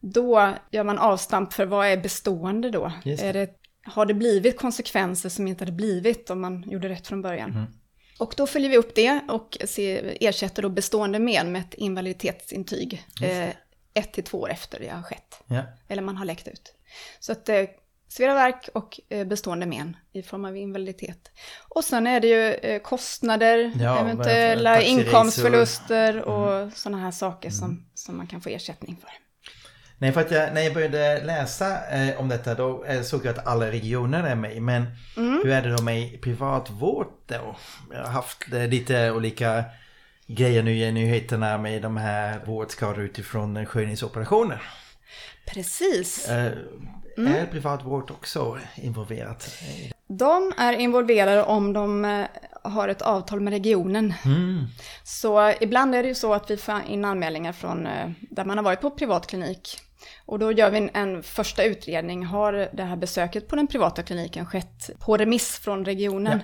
då 0.00 0.54
gör 0.70 0.84
man 0.84 0.98
avstamp 0.98 1.52
för 1.52 1.66
vad 1.66 1.86
är 1.86 1.96
bestående 1.96 2.70
då? 2.70 2.92
Det. 3.04 3.22
Är 3.22 3.32
det, 3.32 3.50
har 3.84 4.06
det 4.06 4.14
blivit 4.14 4.58
konsekvenser 4.58 5.28
som 5.28 5.48
inte 5.48 5.64
hade 5.64 5.72
blivit 5.72 6.30
om 6.30 6.40
man 6.40 6.64
gjorde 6.70 6.88
rätt 6.88 7.06
från 7.06 7.22
början? 7.22 7.66
Och 8.18 8.34
då 8.36 8.46
följer 8.46 8.70
vi 8.70 8.76
upp 8.76 8.94
det 8.94 9.20
och 9.28 9.58
ser, 9.64 10.16
ersätter 10.20 10.62
då 10.62 10.68
bestående 10.68 11.18
men 11.18 11.52
med 11.52 11.60
ett 11.60 11.74
invaliditetsintyg. 11.74 13.04
Eh, 13.22 13.48
ett 13.94 14.12
till 14.12 14.24
två 14.24 14.38
år 14.38 14.50
efter 14.50 14.80
det 14.80 14.88
har 14.88 15.02
skett. 15.02 15.42
Ja. 15.46 15.62
Eller 15.88 16.02
man 16.02 16.16
har 16.16 16.24
läckt 16.24 16.48
ut. 16.48 16.74
Så 17.20 17.32
att 17.32 17.48
eh, 17.48 17.64
sveda 18.08 18.34
värk 18.34 18.68
och 18.74 19.00
eh, 19.08 19.26
bestående 19.26 19.66
men 19.66 19.96
i 20.12 20.22
form 20.22 20.44
av 20.44 20.56
invaliditet. 20.56 21.30
Och 21.68 21.84
sen 21.84 22.06
är 22.06 22.20
det 22.20 22.26
ju 22.28 22.54
eh, 22.54 22.82
kostnader, 22.82 23.72
Ja, 23.80 24.00
eventuella 24.00 24.82
inkomstförluster 24.82 26.22
och 26.22 26.72
sådana 26.72 26.98
här 26.98 27.10
saker 27.10 27.50
som, 27.50 27.86
som 27.94 28.16
man 28.16 28.26
kan 28.26 28.40
få 28.40 28.48
ersättning 28.48 28.96
för. 29.00 29.10
Nej, 30.00 30.12
för 30.12 30.20
att 30.20 30.30
jag, 30.30 30.54
när 30.54 30.60
jag 30.60 30.74
började 30.74 31.24
läsa 31.24 31.86
eh, 31.90 32.20
om 32.20 32.28
detta 32.28 32.54
då 32.54 32.84
eh, 32.84 33.02
såg 33.02 33.26
jag 33.26 33.38
att 33.38 33.46
alla 33.46 33.70
regioner 33.70 34.22
är 34.22 34.34
med. 34.34 34.62
Men 34.62 34.86
Mm. 35.16 35.40
hur 35.44 35.52
är 35.52 35.62
det 35.62 35.76
då 35.76 35.82
med 35.82 36.20
privatvård 36.22 37.06
då? 37.26 37.56
Jag 37.90 37.98
har 37.98 38.12
haft 38.12 38.52
eh, 38.52 38.68
lite 38.68 39.10
olika 39.10 39.64
grejer 40.26 40.62
nu 40.62 40.72
i 40.76 40.92
nyheterna 40.92 41.58
med 41.58 41.82
de 41.82 41.96
här 41.96 42.40
vårdskador 42.46 43.04
utifrån 43.04 43.56
eh, 43.56 43.64
skönhetsoperationer. 43.64 44.62
Precis. 45.46 46.28
Mm. 47.18 47.34
Är 47.34 47.46
privatvård 47.46 48.10
också 48.10 48.58
involverat? 48.74 49.50
De 50.06 50.52
är 50.56 50.72
involverade 50.72 51.42
om 51.42 51.72
de 51.72 52.04
eh, 52.04 52.26
har 52.62 52.88
ett 52.88 53.02
avtal 53.02 53.40
med 53.40 53.52
regionen. 53.52 54.14
Mm. 54.24 54.66
Så 55.04 55.52
ibland 55.60 55.94
är 55.94 56.02
det 56.02 56.08
ju 56.08 56.14
så 56.14 56.34
att 56.34 56.50
vi 56.50 56.56
får 56.56 56.80
in 56.88 57.04
anmälningar 57.04 57.52
från 57.52 57.86
eh, 57.86 58.10
där 58.30 58.44
man 58.44 58.58
har 58.58 58.64
varit 58.64 58.80
på 58.80 58.90
privatklinik. 58.90 59.80
Och 60.26 60.38
då 60.38 60.52
gör 60.52 60.70
vi 60.70 60.78
en, 60.78 60.90
en 60.94 61.22
första 61.22 61.64
utredning. 61.64 62.24
Har 62.24 62.68
det 62.72 62.82
här 62.82 62.96
besöket 62.96 63.48
på 63.48 63.56
den 63.56 63.66
privata 63.66 64.02
kliniken 64.02 64.46
skett 64.46 64.90
på 64.98 65.16
remiss 65.16 65.58
från 65.58 65.84
regionen? 65.84 66.40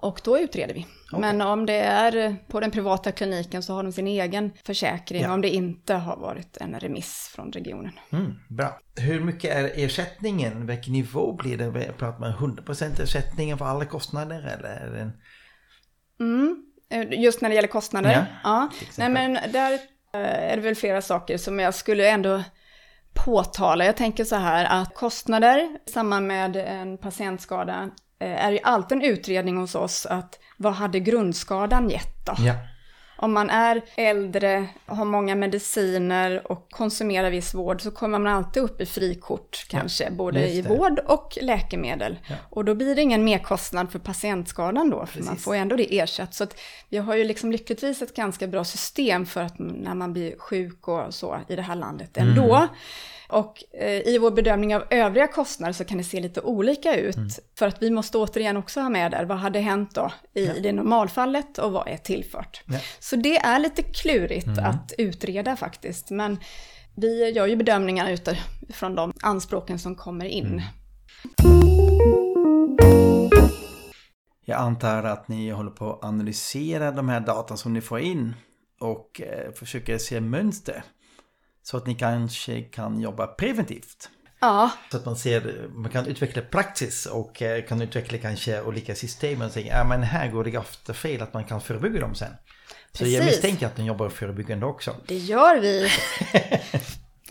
Och 0.00 0.20
då 0.24 0.38
utreder 0.38 0.74
vi. 0.74 0.86
Men 1.12 1.40
om 1.40 1.66
det 1.66 1.78
är 1.78 2.36
på 2.48 2.60
den 2.60 2.70
privata 2.70 3.12
kliniken 3.12 3.62
så 3.62 3.74
har 3.74 3.82
de 3.82 3.92
sin 3.92 4.06
egen 4.06 4.52
försäkring. 4.64 5.22
Ja. 5.22 5.32
Om 5.32 5.40
det 5.40 5.48
inte 5.48 5.94
har 5.94 6.16
varit 6.16 6.56
en 6.56 6.80
remiss 6.80 7.30
från 7.34 7.52
regionen. 7.52 7.92
Mm, 8.12 8.34
bra. 8.48 8.78
Hur 8.96 9.20
mycket 9.20 9.56
är 9.56 9.84
ersättningen? 9.84 10.66
Vilken 10.66 10.92
nivå 10.92 11.32
blir 11.32 11.58
det? 11.58 11.92
Pratar 11.98 12.20
man 12.20 12.32
100% 12.32 13.02
ersättningen 13.02 13.58
för 13.58 13.64
alla 13.64 13.84
kostnader 13.84 14.58
eller? 14.58 14.96
En... 14.96 15.12
Mm. 16.20 16.64
Just 17.10 17.40
när 17.40 17.48
det 17.48 17.54
gäller 17.54 17.68
kostnader? 17.68 18.12
Ja, 18.12 18.24
Ja. 18.44 18.70
Nej 18.98 19.08
men 19.08 19.52
där 19.52 19.72
eh, 20.14 20.50
är 20.52 20.56
det 20.56 20.62
väl 20.62 20.74
flera 20.74 21.02
saker 21.02 21.38
som 21.38 21.58
jag 21.58 21.74
skulle 21.74 22.10
ändå 22.10 22.42
påtala. 23.24 23.84
Jag 23.84 23.96
tänker 23.96 24.24
så 24.24 24.36
här 24.36 24.80
att 24.80 24.94
kostnader 24.94 25.78
i 25.86 25.90
samband 25.90 26.26
med 26.26 26.56
en 26.56 26.98
patientskada 26.98 27.90
är 28.20 28.52
ju 28.52 28.58
alltid 28.62 28.98
en 28.98 29.04
utredning 29.04 29.56
hos 29.56 29.74
oss 29.74 30.06
att 30.06 30.38
vad 30.56 30.72
hade 30.72 31.00
grundskadan 31.00 31.90
gett 31.90 32.26
då? 32.26 32.34
Ja. 32.38 32.54
Om 33.22 33.32
man 33.32 33.50
är 33.50 33.82
äldre, 33.96 34.66
har 34.86 35.04
många 35.04 35.34
mediciner 35.34 36.52
och 36.52 36.70
konsumerar 36.70 37.30
viss 37.30 37.54
vård 37.54 37.82
så 37.82 37.90
kommer 37.90 38.18
man 38.18 38.32
alltid 38.32 38.62
upp 38.62 38.80
i 38.80 38.86
frikort 38.86 39.66
kanske, 39.68 40.04
ja, 40.04 40.10
både 40.10 40.48
i 40.48 40.62
vård 40.62 40.98
och 40.98 41.38
läkemedel. 41.40 42.18
Ja. 42.26 42.34
Och 42.50 42.64
då 42.64 42.74
blir 42.74 42.94
det 42.94 43.02
ingen 43.02 43.24
merkostnad 43.24 43.92
för 43.92 43.98
patientskadan 43.98 44.90
då, 44.90 44.98
för 44.98 45.06
Precis. 45.06 45.26
man 45.26 45.36
får 45.36 45.54
ju 45.54 45.60
ändå 45.60 45.76
det 45.76 45.98
ersatt. 45.98 46.34
Så 46.34 46.44
att 46.44 46.60
vi 46.88 46.98
har 46.98 47.14
ju 47.14 47.24
liksom 47.24 47.52
lyckligtvis 47.52 48.02
ett 48.02 48.16
ganska 48.16 48.46
bra 48.46 48.64
system 48.64 49.26
för 49.26 49.42
att 49.42 49.58
när 49.58 49.94
man 49.94 50.12
blir 50.12 50.38
sjuk 50.38 50.88
och 50.88 51.14
så 51.14 51.40
i 51.48 51.56
det 51.56 51.62
här 51.62 51.76
landet 51.76 52.16
ändå. 52.16 52.54
Mm. 52.54 52.68
Och 53.30 53.64
eh, 53.74 54.08
i 54.08 54.18
vår 54.18 54.30
bedömning 54.30 54.76
av 54.76 54.84
övriga 54.90 55.26
kostnader 55.26 55.72
så 55.72 55.84
kan 55.84 55.98
det 55.98 56.04
se 56.04 56.20
lite 56.20 56.40
olika 56.40 56.96
ut. 56.96 57.16
Mm. 57.16 57.28
För 57.58 57.66
att 57.66 57.82
vi 57.82 57.90
måste 57.90 58.18
återigen 58.18 58.56
också 58.56 58.80
ha 58.80 58.88
med 58.88 59.10
där, 59.10 59.24
vad 59.24 59.38
hade 59.38 59.58
hänt 59.58 59.94
då 59.94 60.12
i 60.34 60.46
ja. 60.46 60.52
det 60.62 60.72
normalfallet 60.72 61.58
och 61.58 61.72
vad 61.72 61.88
är 61.88 61.96
tillfört? 61.96 62.62
Ja. 62.66 62.78
Så 62.98 63.16
det 63.16 63.36
är 63.36 63.58
lite 63.58 63.82
klurigt 63.82 64.46
mm. 64.46 64.64
att 64.64 64.92
utreda 64.98 65.56
faktiskt. 65.56 66.10
Men 66.10 66.38
vi 66.96 67.30
gör 67.30 67.46
ju 67.46 67.56
bedömningar 67.56 68.10
utifrån 68.10 68.94
de 68.94 69.12
anspråken 69.22 69.78
som 69.78 69.96
kommer 69.96 70.24
in. 70.24 70.46
Mm. 70.46 70.62
Jag 74.44 74.60
antar 74.60 75.02
att 75.02 75.28
ni 75.28 75.50
håller 75.50 75.70
på 75.70 75.92
att 75.92 76.04
analysera 76.04 76.92
de 76.92 77.08
här 77.08 77.20
data 77.20 77.56
som 77.56 77.72
ni 77.72 77.80
får 77.80 78.00
in 78.00 78.34
och 78.80 79.20
eh, 79.20 79.52
försöker 79.52 79.98
se 79.98 80.20
mönster. 80.20 80.84
Så 81.62 81.76
att 81.76 81.86
ni 81.86 81.94
kanske 81.94 82.62
kan 82.62 83.00
jobba 83.00 83.26
preventivt. 83.26 84.10
Ja. 84.40 84.70
Så 84.90 84.96
att 84.96 85.04
man 85.04 85.16
ser, 85.16 85.68
man 85.74 85.90
kan 85.90 86.06
utveckla 86.06 86.42
praxis 86.42 87.06
och 87.06 87.42
eh, 87.42 87.64
kan 87.64 87.82
utveckla 87.82 88.18
kanske 88.18 88.62
olika 88.62 88.94
system 88.94 89.42
och 89.42 89.50
säga, 89.50 89.78
ja 89.78 89.84
men 89.84 90.02
här 90.02 90.28
går 90.28 90.44
det 90.44 90.58
ofta 90.58 90.94
fel 90.94 91.22
att 91.22 91.34
man 91.34 91.44
kan 91.44 91.60
förebygga 91.60 92.00
dem 92.00 92.14
sen. 92.14 92.32
Så 92.92 92.98
Precis. 92.98 93.14
jag 93.14 93.24
misstänker 93.24 93.66
att 93.66 93.78
ni 93.78 93.86
jobbar 93.86 94.08
förebyggande 94.08 94.66
också. 94.66 94.96
Det 95.06 95.16
gör 95.16 95.60
vi. 95.60 95.88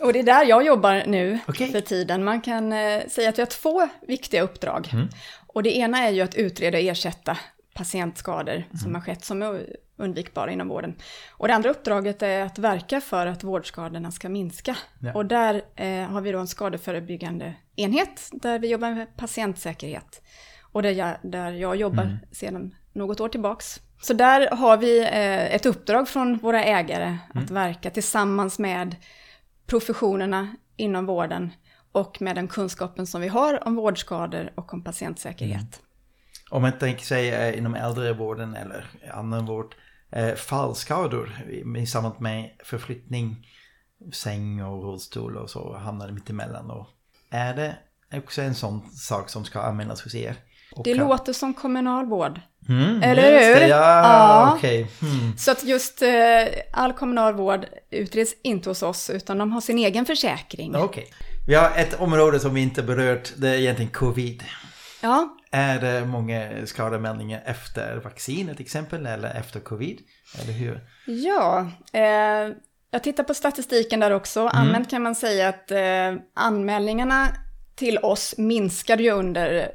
och 0.00 0.12
det 0.12 0.18
är 0.18 0.22
där 0.22 0.44
jag 0.44 0.66
jobbar 0.66 1.04
nu 1.06 1.38
okay. 1.48 1.72
för 1.72 1.80
tiden. 1.80 2.24
Man 2.24 2.40
kan 2.40 2.72
eh, 2.72 3.06
säga 3.08 3.28
att 3.28 3.38
vi 3.38 3.42
har 3.42 3.46
två 3.46 3.88
viktiga 4.08 4.42
uppdrag. 4.42 4.88
Mm. 4.92 5.08
Och 5.46 5.62
det 5.62 5.76
ena 5.76 5.98
är 5.98 6.10
ju 6.10 6.20
att 6.20 6.34
utreda 6.34 6.78
och 6.78 6.84
ersätta 6.84 7.38
patientskador 7.74 8.54
mm. 8.54 8.76
som 8.82 8.94
har 8.94 9.02
skett 9.02 9.24
som 9.24 9.42
undvikbara 10.00 10.52
inom 10.52 10.68
vården. 10.68 10.94
Och 11.30 11.48
det 11.48 11.54
andra 11.54 11.70
uppdraget 11.70 12.22
är 12.22 12.42
att 12.42 12.58
verka 12.58 13.00
för 13.00 13.26
att 13.26 13.44
vårdskadorna 13.44 14.10
ska 14.10 14.28
minska. 14.28 14.76
Ja. 14.98 15.14
Och 15.14 15.26
där 15.26 15.62
eh, 15.76 16.08
har 16.08 16.20
vi 16.20 16.32
då 16.32 16.38
en 16.38 16.48
skadeförebyggande 16.48 17.54
enhet 17.76 18.28
där 18.32 18.58
vi 18.58 18.70
jobbar 18.70 18.90
med 18.90 19.16
patientsäkerhet. 19.16 20.22
Och 20.72 20.82
där 20.82 20.90
jag, 20.90 21.16
där 21.22 21.52
jag 21.52 21.76
jobbar 21.76 22.02
mm. 22.02 22.16
sedan 22.32 22.74
något 22.92 23.20
år 23.20 23.28
tillbaks. 23.28 23.80
Så 24.02 24.14
där 24.14 24.50
har 24.50 24.76
vi 24.76 25.00
eh, 25.00 25.54
ett 25.54 25.66
uppdrag 25.66 26.08
från 26.08 26.38
våra 26.38 26.64
ägare 26.64 27.18
mm. 27.34 27.44
att 27.44 27.50
verka 27.50 27.90
tillsammans 27.90 28.58
med 28.58 28.96
professionerna 29.66 30.56
inom 30.76 31.06
vården 31.06 31.52
och 31.92 32.22
med 32.22 32.36
den 32.36 32.48
kunskapen 32.48 33.06
som 33.06 33.20
vi 33.20 33.28
har 33.28 33.66
om 33.68 33.74
vårdskador 33.74 34.50
och 34.54 34.74
om 34.74 34.84
patientsäkerhet. 34.84 35.60
Mm. 35.60 35.86
Om 36.50 36.62
man 36.62 36.72
tänker 36.72 37.04
sig 37.04 37.28
eh, 37.28 37.58
inom 37.58 37.74
äldrevården 37.74 38.56
eller 38.56 38.86
annan 39.12 39.46
vård, 39.46 39.74
eh, 40.12 40.34
fallskador 40.34 41.32
i 41.78 41.86
samband 41.86 42.20
med 42.20 42.50
förflyttning, 42.64 43.46
säng 44.12 44.62
och 44.62 44.84
rullstol 44.84 45.36
och 45.36 45.50
så 45.50 45.76
hamnar 45.76 46.10
mitt 46.10 46.30
emellan. 46.30 46.70
Och 46.70 46.86
är 47.30 47.54
det 47.54 47.76
också 48.18 48.42
en 48.42 48.54
sån 48.54 48.90
sak 48.90 49.28
som 49.28 49.44
ska 49.44 49.60
användas 49.60 50.02
hos 50.02 50.14
er? 50.14 50.36
Och 50.72 50.84
det 50.84 50.94
kan... 50.94 51.08
låter 51.08 51.32
som 51.32 51.54
kommunalvård. 51.54 52.40
Mm, 52.68 53.02
Eller 53.02 53.22
hur? 53.22 53.60
Det, 53.60 53.68
ja, 53.68 54.02
ja. 54.02 54.54
Okay. 54.56 54.86
Mm. 55.02 55.36
Så 55.36 55.50
att 55.50 55.64
just 55.64 56.02
eh, 56.02 56.10
all 56.72 56.92
kommunalvård 56.92 57.66
utreds 57.90 58.34
inte 58.42 58.70
hos 58.70 58.82
oss 58.82 59.10
utan 59.10 59.38
de 59.38 59.52
har 59.52 59.60
sin 59.60 59.78
egen 59.78 60.06
försäkring. 60.06 60.76
Okej. 60.76 60.84
Okay. 60.84 61.04
Vi 61.46 61.54
har 61.54 61.70
ett 61.76 62.00
område 62.00 62.40
som 62.40 62.54
vi 62.54 62.60
inte 62.60 62.82
berört, 62.82 63.32
det 63.36 63.48
är 63.48 63.54
egentligen 63.54 63.90
covid. 63.90 64.44
Ja. 65.00 65.36
Är 65.50 65.80
det 65.80 66.06
många 66.06 66.66
skademeldingar 66.66 67.42
efter 67.46 67.96
vaccinet 67.96 68.56
till 68.56 68.66
exempel 68.66 69.06
eller 69.06 69.34
efter 69.34 69.60
covid? 69.60 69.98
Eller 70.42 70.52
hur? 70.52 70.80
Ja, 71.06 71.70
eh, 71.92 72.54
jag 72.90 73.02
tittar 73.02 73.24
på 73.24 73.34
statistiken 73.34 74.00
där 74.00 74.10
också. 74.10 74.40
Mm. 74.40 74.52
Allmänt 74.54 74.90
kan 74.90 75.02
man 75.02 75.14
säga 75.14 75.48
att 75.48 75.70
eh, 75.70 76.22
anmälningarna 76.34 77.28
till 77.74 77.98
oss 77.98 78.34
minskade 78.38 79.02
ju 79.02 79.10
under 79.10 79.70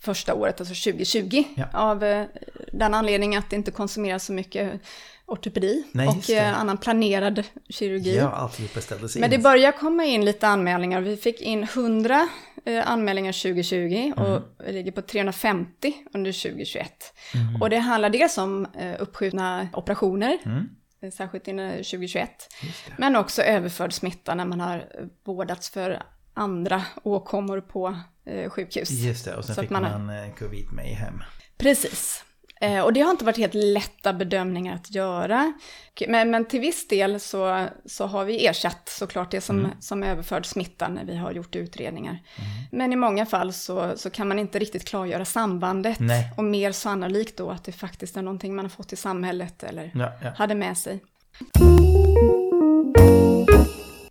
första 0.00 0.34
året, 0.34 0.60
alltså 0.60 0.90
2020, 0.90 1.44
ja. 1.54 1.64
av 1.72 2.04
eh, 2.04 2.26
den 2.72 2.94
anledningen 2.94 3.38
att 3.38 3.50
det 3.50 3.56
inte 3.56 3.70
konsumeras 3.70 4.24
så 4.24 4.32
mycket 4.32 4.80
ortopedi 5.30 5.84
Nej, 5.92 6.08
och 6.08 6.30
eh, 6.30 6.60
annan 6.60 6.78
planerad 6.78 7.42
kirurgi. 7.68 8.16
Ja, 8.16 8.30
alltihopa 8.30 8.80
ställdes 8.80 9.16
in. 9.16 9.20
Men 9.20 9.30
det 9.30 9.38
börjar 9.38 9.72
komma 9.72 10.04
in 10.04 10.24
lite 10.24 10.48
anmälningar. 10.48 11.00
Vi 11.00 11.16
fick 11.16 11.40
in 11.40 11.62
100 11.62 12.28
eh, 12.64 12.90
anmälningar 12.90 13.32
2020 13.32 13.76
mm. 13.76 14.12
och 14.12 14.42
ligger 14.68 14.92
på 14.92 15.02
350 15.02 15.94
under 16.14 16.32
2021. 16.32 16.92
Mm. 17.34 17.62
Och 17.62 17.70
det 17.70 17.78
handlar 17.78 18.10
dels 18.10 18.38
om 18.38 18.66
eh, 18.78 18.94
uppskjutna 18.98 19.68
operationer, 19.72 20.38
mm. 20.44 21.12
särskilt 21.12 21.48
inom 21.48 21.70
2021, 21.70 22.30
men 22.96 23.16
också 23.16 23.42
överförd 23.42 23.92
smitta 23.92 24.34
när 24.34 24.44
man 24.44 24.60
har 24.60 24.84
vårdats 25.24 25.70
för 25.70 26.02
andra 26.34 26.82
åkommor 27.02 27.60
på 27.60 27.96
sjukhus. 28.48 28.90
Just 28.90 29.24
det, 29.24 29.36
och 29.36 29.44
sen 29.44 29.54
Så 29.54 29.60
fick 29.60 29.70
man, 29.70 29.82
man 29.82 30.32
covid 30.38 30.72
med 30.72 30.84
hem. 30.84 31.22
Precis. 31.58 32.24
Eh, 32.62 32.80
och 32.80 32.92
det 32.92 33.00
har 33.00 33.10
inte 33.10 33.24
varit 33.24 33.36
helt 33.36 33.54
lätta 33.54 34.12
bedömningar 34.12 34.74
att 34.74 34.94
göra. 34.94 35.52
Men, 36.08 36.30
men 36.30 36.44
till 36.44 36.60
viss 36.60 36.88
del 36.88 37.20
så, 37.20 37.66
så 37.86 38.06
har 38.06 38.24
vi 38.24 38.46
ersatt 38.46 38.88
såklart 38.88 39.30
det 39.30 39.40
som, 39.40 39.58
mm. 39.58 39.70
som 39.80 40.02
överförd 40.02 40.46
smitta 40.46 40.88
när 40.88 41.04
vi 41.04 41.16
har 41.16 41.32
gjort 41.32 41.56
utredningar. 41.56 42.12
Mm. 42.12 42.48
Men 42.70 42.92
i 42.92 42.96
många 42.96 43.26
fall 43.26 43.52
så, 43.52 43.92
så 43.96 44.10
kan 44.10 44.28
man 44.28 44.38
inte 44.38 44.58
riktigt 44.58 44.88
klargöra 44.88 45.24
sambandet. 45.24 46.00
Nej. 46.00 46.32
Och 46.36 46.44
mer 46.44 46.72
sannolikt 46.72 47.36
då 47.36 47.50
att 47.50 47.64
det 47.64 47.72
faktiskt 47.72 48.16
är 48.16 48.22
någonting 48.22 48.56
man 48.56 48.64
har 48.64 48.70
fått 48.70 48.92
i 48.92 48.96
samhället 48.96 49.62
eller 49.62 49.90
ja, 49.94 50.12
ja. 50.22 50.30
hade 50.36 50.54
med 50.54 50.78
sig. 50.78 51.00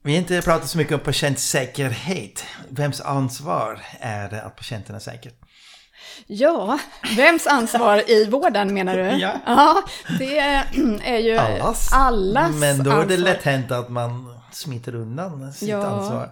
Vi 0.02 0.12
har 0.12 0.20
inte 0.20 0.42
pratat 0.42 0.70
så 0.70 0.78
mycket 0.78 0.94
om 0.94 1.00
patientsäkerhet. 1.00 2.46
Vems 2.70 3.02
ansvar 3.02 3.82
är 4.00 4.30
det 4.30 4.42
att 4.42 4.56
patienten 4.56 4.96
är 4.96 5.00
säker? 5.00 5.32
Ja, 6.32 6.80
vems 7.18 7.48
ansvar 7.48 8.10
i 8.10 8.26
vården 8.26 8.74
menar 8.74 8.98
du? 8.98 9.04
Ja. 9.04 9.40
ja 9.46 9.84
det 10.20 10.40
är 11.04 11.18
ju 11.18 11.38
allas. 11.38 11.94
allas 11.94 12.56
Men 12.56 12.84
då 12.84 12.92
är 12.92 13.06
det 13.06 13.18
lätt 13.18 13.44
hänt 13.44 13.72
att 13.72 13.90
man 13.90 14.40
smiter 14.52 14.96
undan 14.96 15.54
sitt 15.54 15.70
ja. 15.70 15.86
ansvar. 15.86 16.30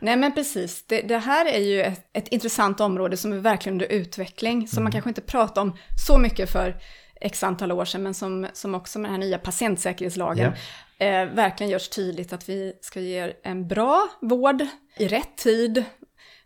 Nej 0.00 0.16
men 0.16 0.34
precis, 0.34 0.86
det, 0.86 1.02
det 1.02 1.18
här 1.18 1.46
är 1.46 1.58
ju 1.58 1.82
ett, 1.82 2.10
ett, 2.12 2.28
intressant 2.28 2.80
område 2.80 3.16
som 3.16 3.32
är 3.32 3.36
verkligen 3.36 3.74
under 3.74 3.86
utveckling, 3.86 4.68
som 4.68 4.76
mm. 4.76 4.84
man 4.84 4.92
kanske 4.92 5.10
inte 5.10 5.20
pratade 5.20 5.60
om 5.60 5.76
så 6.06 6.18
mycket 6.18 6.50
för 6.50 6.76
x 7.20 7.42
antal 7.42 7.72
år 7.72 7.84
sedan, 7.84 8.02
men 8.02 8.14
som, 8.14 8.46
som 8.52 8.74
också 8.74 8.98
med 8.98 9.10
den 9.10 9.20
här 9.20 9.28
nya 9.28 9.38
patientsäkerhetslagen 9.38 10.52
yeah. 10.98 11.22
eh, 11.28 11.34
verkligen 11.34 11.70
görs 11.70 11.88
tydligt 11.88 12.32
att 12.32 12.48
vi 12.48 12.72
ska 12.80 13.00
ge 13.00 13.32
en 13.42 13.68
bra 13.68 14.08
vård 14.20 14.66
i 14.96 15.08
rätt 15.08 15.36
tid, 15.36 15.84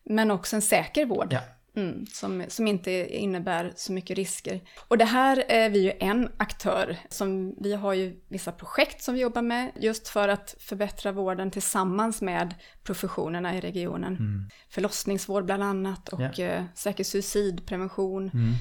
men 0.05 0.31
också 0.31 0.57
en 0.57 0.63
säker 0.63 1.07
vård. 1.07 1.33
Yeah. 1.33 1.45
Mm, 1.77 2.07
som, 2.07 2.45
som 2.49 2.67
inte 2.67 3.17
innebär 3.17 3.73
så 3.77 3.93
mycket 3.93 4.17
risker. 4.17 4.61
Och 4.89 4.99
det 4.99 5.05
här 5.05 5.45
är 5.49 5.71
vi 5.71 5.79
ju 5.79 5.93
en 6.01 6.29
aktör. 6.37 6.97
Som, 7.09 7.55
vi 7.61 7.75
har 7.75 7.95
ju 7.95 8.17
vissa 8.29 8.53
projekt 8.53 9.03
som 9.03 9.15
vi 9.15 9.21
jobbar 9.21 9.43
med 9.43 9.73
just 9.81 10.09
för 10.09 10.29
att 10.29 10.55
förbättra 10.59 11.13
vården 11.13 11.51
tillsammans 11.51 12.23
med 12.23 12.55
professionerna 12.83 13.57
i 13.57 13.61
regionen. 13.61 14.17
Mm. 14.17 14.49
Förlossningsvård 14.71 15.45
bland 15.45 15.63
annat 15.63 16.09
och 16.09 16.21
ja. 16.21 16.45
eh, 16.45 16.65
säker 16.75 17.05
suicidprevention. 17.05 18.31
Mm. 18.35 18.55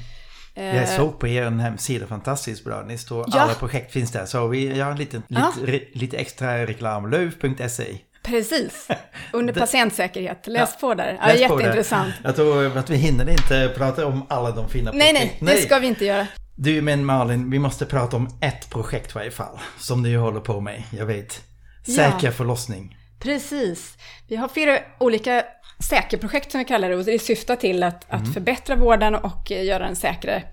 Eh, 0.55 0.75
Jag 0.77 0.89
såg 0.89 1.19
på 1.19 1.27
er 1.27 1.49
hemsida, 1.49 2.07
fantastiskt 2.07 2.63
bra. 2.63 2.83
Ni 2.87 2.97
står, 2.97 3.25
ja. 3.27 3.39
alla 3.39 3.53
projekt 3.53 3.91
finns 3.91 4.11
där. 4.11 4.25
Så 4.25 4.47
vi 4.47 4.75
gör 4.75 4.97
lite, 4.97 5.21
ja. 5.27 5.53
lite, 5.61 5.99
lite 5.99 6.17
extra 6.17 6.65
reklam. 6.67 7.09
Löv.se 7.09 7.97
Precis, 8.23 8.87
under 9.33 9.53
patientsäkerhet. 9.53 10.47
Läs 10.47 10.69
ja, 10.73 10.87
på 10.87 10.93
där. 10.93 11.17
Ja, 11.21 11.33
jätteintressant. 11.33 12.13
Jag 12.23 12.35
tror 12.35 12.77
att 12.77 12.89
vi 12.89 12.95
hinner 12.95 13.29
inte 13.29 13.73
prata 13.77 14.05
om 14.05 14.25
alla 14.29 14.51
de 14.51 14.69
fina 14.69 14.91
nej, 14.91 15.13
nej, 15.13 15.37
nej, 15.39 15.55
det 15.55 15.61
ska 15.61 15.79
vi 15.79 15.87
inte 15.87 16.05
göra. 16.05 16.27
Du, 16.55 16.81
men 16.81 17.05
Malin, 17.05 17.51
vi 17.51 17.59
måste 17.59 17.85
prata 17.85 18.17
om 18.17 18.37
ett 18.41 18.69
projekt 18.69 19.11
i 19.11 19.13
varje 19.13 19.31
fall. 19.31 19.59
Som 19.79 20.03
du 20.03 20.17
håller 20.17 20.39
på 20.39 20.61
med, 20.61 20.83
jag 20.97 21.05
vet. 21.05 21.41
Säker 21.85 22.27
ja, 22.27 22.31
förlossning. 22.31 22.97
Precis. 23.19 23.97
Vi 24.27 24.35
har 24.35 24.47
fyra 24.47 24.79
olika 24.99 25.43
säkerprojekt 25.89 26.51
som 26.51 26.59
vi 26.59 26.65
kallar 26.65 26.89
det 26.89 26.95
och 26.95 27.05
det 27.05 27.19
syftar 27.19 27.55
till 27.55 27.83
att, 27.83 28.11
mm. 28.11 28.23
att 28.23 28.33
förbättra 28.33 28.75
vården 28.75 29.15
och 29.15 29.51
göra 29.51 29.85
den 29.85 29.95
säkrare. 29.95 30.43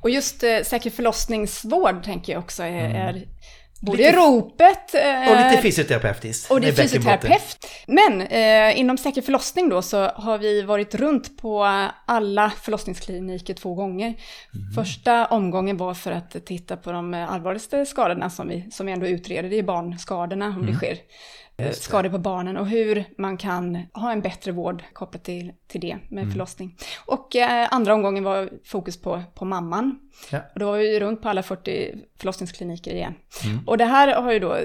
Och 0.00 0.10
just 0.10 0.42
eh, 0.42 0.62
säker 0.64 0.90
förlossningsvård 0.90 2.04
tänker 2.04 2.32
jag 2.32 2.40
också 2.40 2.62
är, 2.62 2.84
mm. 2.84 2.96
är 2.96 3.24
både 3.80 3.98
Lite- 3.98 4.12
ropet 4.16 4.94
eh, 4.94 5.30
Och 5.32 5.36
lite 5.50 5.62
fysioterapeutiskt. 5.62 6.50
och 6.50 6.60
det 6.60 6.68
är 6.68 6.72
bäckenbotten. 6.72 7.20
fysioterapeut. 7.20 7.66
Men 7.86 8.20
eh, 8.22 8.78
inom 8.80 8.98
säker 8.98 9.22
förlossning 9.22 9.68
då 9.68 9.82
så 9.82 9.96
har 10.08 10.38
vi 10.38 10.62
varit 10.62 10.94
runt 10.94 11.38
på 11.38 11.64
alla 12.06 12.50
förlossningskliniker 12.62 13.54
två 13.54 13.74
gånger. 13.74 14.08
Mhm. 14.08 14.72
Första 14.74 15.26
omgången 15.26 15.76
var 15.76 15.94
för 15.94 16.12
att 16.12 16.46
titta 16.46 16.76
på 16.76 16.92
de 16.92 17.14
eh, 17.14 17.32
allvarligaste 17.32 17.86
skadorna 17.86 18.30
som 18.30 18.48
vi, 18.48 18.70
som 18.70 18.86
vi 18.86 18.92
ändå 18.92 19.06
utreder, 19.06 19.50
det 19.50 19.58
är 19.58 19.62
barnskadorna 19.62 20.46
om 20.46 20.66
det 20.66 20.74
sker. 20.74 20.96
Eh. 21.58 21.72
Skador 21.72 22.10
på 22.10 22.18
barnen 22.18 22.56
och 22.56 22.66
hur 22.68 23.04
man 23.18 23.36
kan 23.36 23.86
ha 23.94 24.12
en 24.12 24.20
bättre 24.20 24.52
vård 24.52 24.82
kopplat 24.92 25.24
till, 25.24 25.52
till 25.66 25.80
det 25.80 25.98
med 26.08 26.22
Mm. 26.22 26.30
förlossning. 26.30 26.76
Och 27.06 27.36
eh, 27.36 27.68
andra 27.70 27.94
omgången 27.94 28.24
var 28.24 28.50
fokus 28.64 29.00
på, 29.02 29.22
på 29.34 29.44
mamman. 29.44 29.98
Ja. 30.30 30.38
Och 30.54 30.60
då 30.60 30.66
var 30.70 30.78
vi 30.78 31.00
runt 31.00 31.22
på 31.22 31.28
alla 31.28 31.42
40 31.42 31.94
förlossningskliniker 32.18 32.94
igen. 32.94 33.14
Mm. 33.44 33.58
Och 33.68 33.78
det 33.78 33.84
här 33.84 34.22
har 34.22 34.32
ju 34.32 34.38
då, 34.38 34.56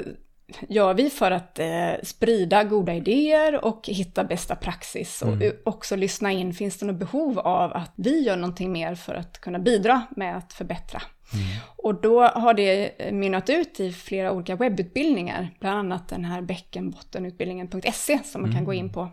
gör 0.69 0.93
vi 0.93 1.09
för 1.09 1.31
att 1.31 1.59
eh, 1.59 1.91
sprida 2.03 2.63
goda 2.63 2.93
idéer 2.93 3.65
och 3.65 3.87
hitta 3.87 4.23
bästa 4.23 4.55
praxis. 4.55 5.21
Och 5.21 5.27
Mm. 5.33 5.53
också 5.65 5.95
lyssna 5.95 6.31
in, 6.31 6.53
finns 6.53 6.77
det 6.79 6.85
något 6.85 6.95
behov 6.95 7.39
av 7.39 7.73
att 7.73 7.91
vi 7.95 8.23
gör 8.23 8.35
någonting 8.37 8.71
mer 8.71 8.95
för 8.95 9.13
att 9.15 9.41
kunna 9.41 9.59
bidra 9.59 10.01
med 10.15 10.37
att 10.37 10.53
förbättra? 10.53 11.01
Mm. 11.33 11.45
Och 11.77 12.01
då 12.01 12.21
har 12.21 12.53
det 12.53 12.91
mynnat 13.11 13.49
ut 13.49 13.79
i 13.79 13.91
flera 13.91 14.31
olika 14.31 14.55
webbutbildningar, 14.55 15.49
bland 15.59 15.79
annat 15.79 16.09
den 16.09 16.25
här 16.25 16.41
bäckenbottenutbildningen.se 16.41 18.19
som 18.23 18.41
man 18.41 18.53
kan 18.53 18.65
gå 18.65 18.73
in 18.73 18.93
på. 18.93 19.09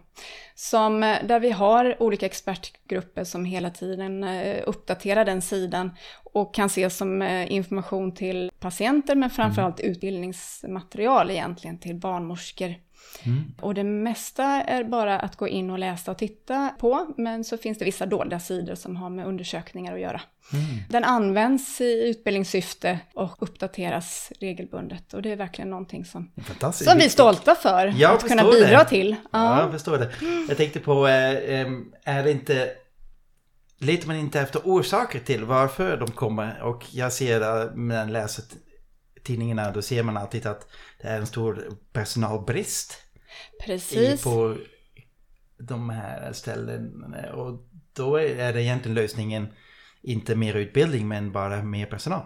Som, 0.54 1.02
eh, 1.02 1.16
där 1.24 1.40
vi 1.40 1.50
har 1.50 2.02
olika 2.02 2.26
expertgrupper 2.26 3.24
som 3.24 3.44
hela 3.44 3.70
tiden 3.70 4.24
eh, 4.24 4.62
uppdaterar 4.66 5.24
den 5.24 5.42
sidan 5.42 5.90
och 6.32 6.54
kan 6.54 6.66
ses 6.66 6.96
som 6.96 7.22
eh, 7.22 7.52
information 7.52 8.14
till 8.14 8.50
patienter 8.58 9.14
men 9.14 9.30
framförallt 9.30 9.80
utbildningsmaterial 9.80 11.30
egentligen 11.30 11.78
till 11.78 11.96
barnmorskor. 11.96 12.74
Mm. 13.22 13.54
Och 13.60 13.74
det 13.74 13.84
mesta 13.84 14.44
är 14.44 14.84
bara 14.84 15.18
att 15.18 15.36
gå 15.36 15.48
in 15.48 15.70
och 15.70 15.78
läsa 15.78 16.10
och 16.10 16.18
titta 16.18 16.68
på, 16.78 17.14
men 17.16 17.44
så 17.44 17.56
finns 17.58 17.78
det 17.78 17.84
vissa 17.84 18.06
dolda 18.06 18.40
sidor 18.40 18.74
som 18.74 18.96
har 18.96 19.10
med 19.10 19.26
undersökningar 19.26 19.94
att 19.94 20.00
göra. 20.00 20.20
Mm. 20.52 20.64
Den 20.88 21.04
används 21.04 21.80
i 21.80 22.08
utbildningssyfte 22.08 22.98
och 23.14 23.42
uppdateras 23.42 24.32
regelbundet 24.40 25.14
och 25.14 25.22
det 25.22 25.30
är 25.32 25.36
verkligen 25.36 25.70
någonting 25.70 26.04
som, 26.04 26.32
som 26.72 26.98
vi 26.98 27.04
är 27.04 27.08
stolta 27.08 27.54
för 27.54 27.94
Jag 27.96 28.12
att 28.14 28.28
kunna 28.28 28.44
bidra 28.50 28.78
det. 28.78 28.84
till. 28.88 29.16
Ja, 29.22 29.28
Ja. 29.32 29.60
jag 29.62 29.72
förstår 29.72 29.98
det. 29.98 30.10
Jag 30.48 30.56
tänkte 30.56 30.80
på, 30.80 31.06
eh, 31.08 31.66
är 32.04 32.22
det 32.24 32.30
inte... 32.30 32.68
Letar 33.82 34.06
man 34.06 34.16
inte 34.16 34.40
efter 34.40 34.60
orsaker 34.64 35.20
till 35.20 35.44
varför 35.44 35.96
de 35.96 36.10
kommer? 36.10 36.62
Och 36.62 36.86
jag 36.90 37.12
ser 37.12 37.40
där, 37.40 37.70
när 37.74 37.98
jag 37.98 38.10
läser 38.10 38.44
tidningarna, 39.22 39.70
då 39.70 39.82
ser 39.82 40.02
man 40.02 40.16
alltid 40.16 40.46
att 40.46 40.66
det 41.02 41.08
är 41.08 41.18
en 41.18 41.26
stor 41.26 41.68
personalbrist 41.92 42.96
Precis. 43.64 44.22
på 44.22 44.56
de 45.58 45.90
här 45.90 46.32
ställena. 46.32 47.32
Och 47.32 47.60
då 47.92 48.16
är 48.16 48.52
det 48.52 48.62
egentligen 48.62 48.94
lösningen 48.94 49.48
inte 50.02 50.34
mer 50.34 50.54
utbildning 50.54 51.08
men 51.08 51.32
bara 51.32 51.62
mer 51.62 51.86
personal. 51.86 52.22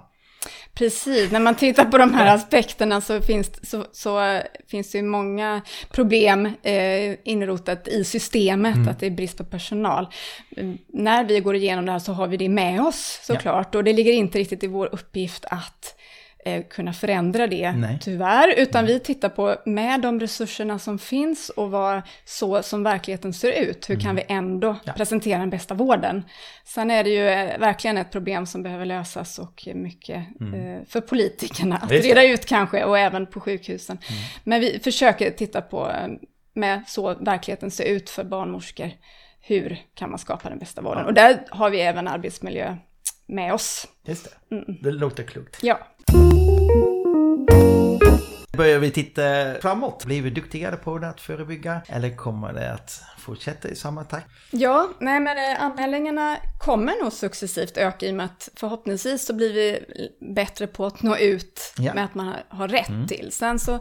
Precis, 0.75 1.31
när 1.31 1.41
man 1.41 1.55
tittar 1.55 1.85
på 1.85 1.99
de 1.99 2.15
här 2.15 2.35
aspekterna 2.35 3.01
så 3.01 3.21
finns, 3.21 3.71
så, 3.71 3.87
så 3.93 4.41
finns 4.69 4.93
det 4.93 4.99
ju 4.99 5.05
många 5.05 5.63
problem 5.91 6.47
eh, 6.63 7.15
inrotat 7.25 7.89
i 7.89 8.05
systemet, 8.05 8.89
att 8.89 9.01
det 9.01 9.07
är 9.07 9.11
brist 9.11 9.39
på 9.39 9.45
personal. 9.45 10.09
Mm, 10.57 10.79
När 10.89 11.25
vi 11.25 11.41
går 11.41 11.55
igenom 11.57 11.87
det 11.87 11.93
här 11.93 11.99
så 11.99 12.13
har 12.13 12.27
vi 12.27 12.37
det 12.37 12.49
med 12.49 12.81
oss 12.81 13.21
såklart, 13.23 13.75
och 13.75 13.85
det 13.85 13.93
ligger 13.93 14.13
inte 14.13 14.39
riktigt 14.39 14.65
i 14.65 14.67
vår 14.67 14.89
uppgift 14.93 15.45
att 15.45 15.97
eh, 16.45 16.63
kunna 16.71 16.93
förändra 16.93 17.47
det, 17.47 17.73
Nej. 17.73 17.99
tyvärr, 18.03 18.55
utan 18.57 18.87
vi 18.87 19.01
tittar 19.01 19.29
på 19.29 19.57
med 19.67 20.01
de 20.01 20.21
resurserna 20.21 20.79
som 20.79 20.99
finns 20.99 21.49
och 21.49 21.71
vad 21.71 22.03
så 22.25 22.63
som 22.63 22.83
verkligheten 22.83 23.33
ser 23.33 23.53
ut, 23.53 23.91
hur 23.91 24.01
kan 24.01 24.17
vi 24.17 24.23
ändå 24.29 24.69
Mm. 24.69 24.81
Ja. 24.85 24.93
presentera 24.93 25.39
den 25.39 25.51
bästa 25.51 25.75
vården? 25.75 26.25
Sen 26.65 26.91
är 26.91 27.05
det 27.05 27.11
ju 27.11 27.29
eh, 27.29 27.59
verkligen 27.59 27.99
ett 27.99 28.11
problem 28.11 28.47
som 28.47 28.63
behöver 28.63 28.85
lösas 28.85 29.39
och 29.39 29.69
mycket 29.75 30.17
eh, 30.41 30.87
för 30.89 31.01
politikerna 31.01 31.77
att 31.77 31.91
Mm. 31.91 32.03
Reda 32.03 32.25
ut 32.25 32.47
kanske 32.47 32.85
och 32.85 32.99
även 32.99 33.27
på 33.27 33.41
sjukhusen. 33.41 33.99
Mm. 34.11 34.23
Men 34.45 34.61
vi 34.61 34.79
försöker 34.79 35.31
titta 35.31 35.63
på 35.63 35.91
eh, 35.91 36.09
med 36.55 36.83
så 36.87 37.15
verkligheten 37.15 37.71
ser 37.71 37.85
ut 37.85 38.11
för 38.11 38.25
barnmorskor. 38.25 38.91
Hur 39.41 39.79
kan 39.95 40.11
man 40.11 40.19
skapa 40.19 40.49
den 40.49 40.59
bästa 40.59 40.83
vården? 40.83 41.01
Ja. 41.03 41.07
Och 41.07 41.15
där 41.15 41.39
har 41.51 41.71
vi 41.71 41.81
även 41.81 42.09
arbetsmiljö 42.09 42.77
med 43.27 43.55
oss. 43.55 43.87
Just 44.07 44.25
det. 44.49 44.65
Det 44.83 44.91
låter 44.91 45.23
klokt. 45.23 45.59
Ja. 45.63 45.79
Börjar 48.57 48.79
vi 48.79 48.91
titta 48.91 49.23
framåt? 49.63 50.05
Blir 50.05 50.23
vi 50.23 50.31
duktigare 50.31 50.77
på 50.77 50.99
det 50.99 51.09
att 51.09 51.21
förebygga? 51.21 51.81
Eller 51.89 52.17
kommer 52.17 52.53
det 52.53 52.73
att 52.73 53.03
fortsätta 53.19 53.69
i 53.69 53.77
samma 53.77 54.05
takt? 54.05 54.27
Ja, 54.51 54.89
nej 55.01 55.21
men 55.21 55.39
eh, 55.57 55.63
anmälningarna 55.63 56.37
kommer 56.61 57.03
nog 57.03 57.13
successivt 57.13 57.77
öka 57.77 58.07
i 58.07 58.11
och 58.11 58.15
med 58.15 58.27
att 58.27 58.49
förhoppningsvis 58.57 59.27
så 59.27 59.35
blir 59.35 59.53
vi 59.53 59.81
bättre 60.35 60.67
på 60.67 60.87
att 60.87 61.03
nå 61.03 61.17
ut 61.17 61.73
Ja. 61.77 61.83
Mm. 61.83 61.95
med 61.95 62.05
att 62.05 62.15
man 62.15 62.35
har, 62.49 62.69
rätt 62.69 63.09
till. 63.09 63.33
Sen 63.33 63.59
så 63.59 63.79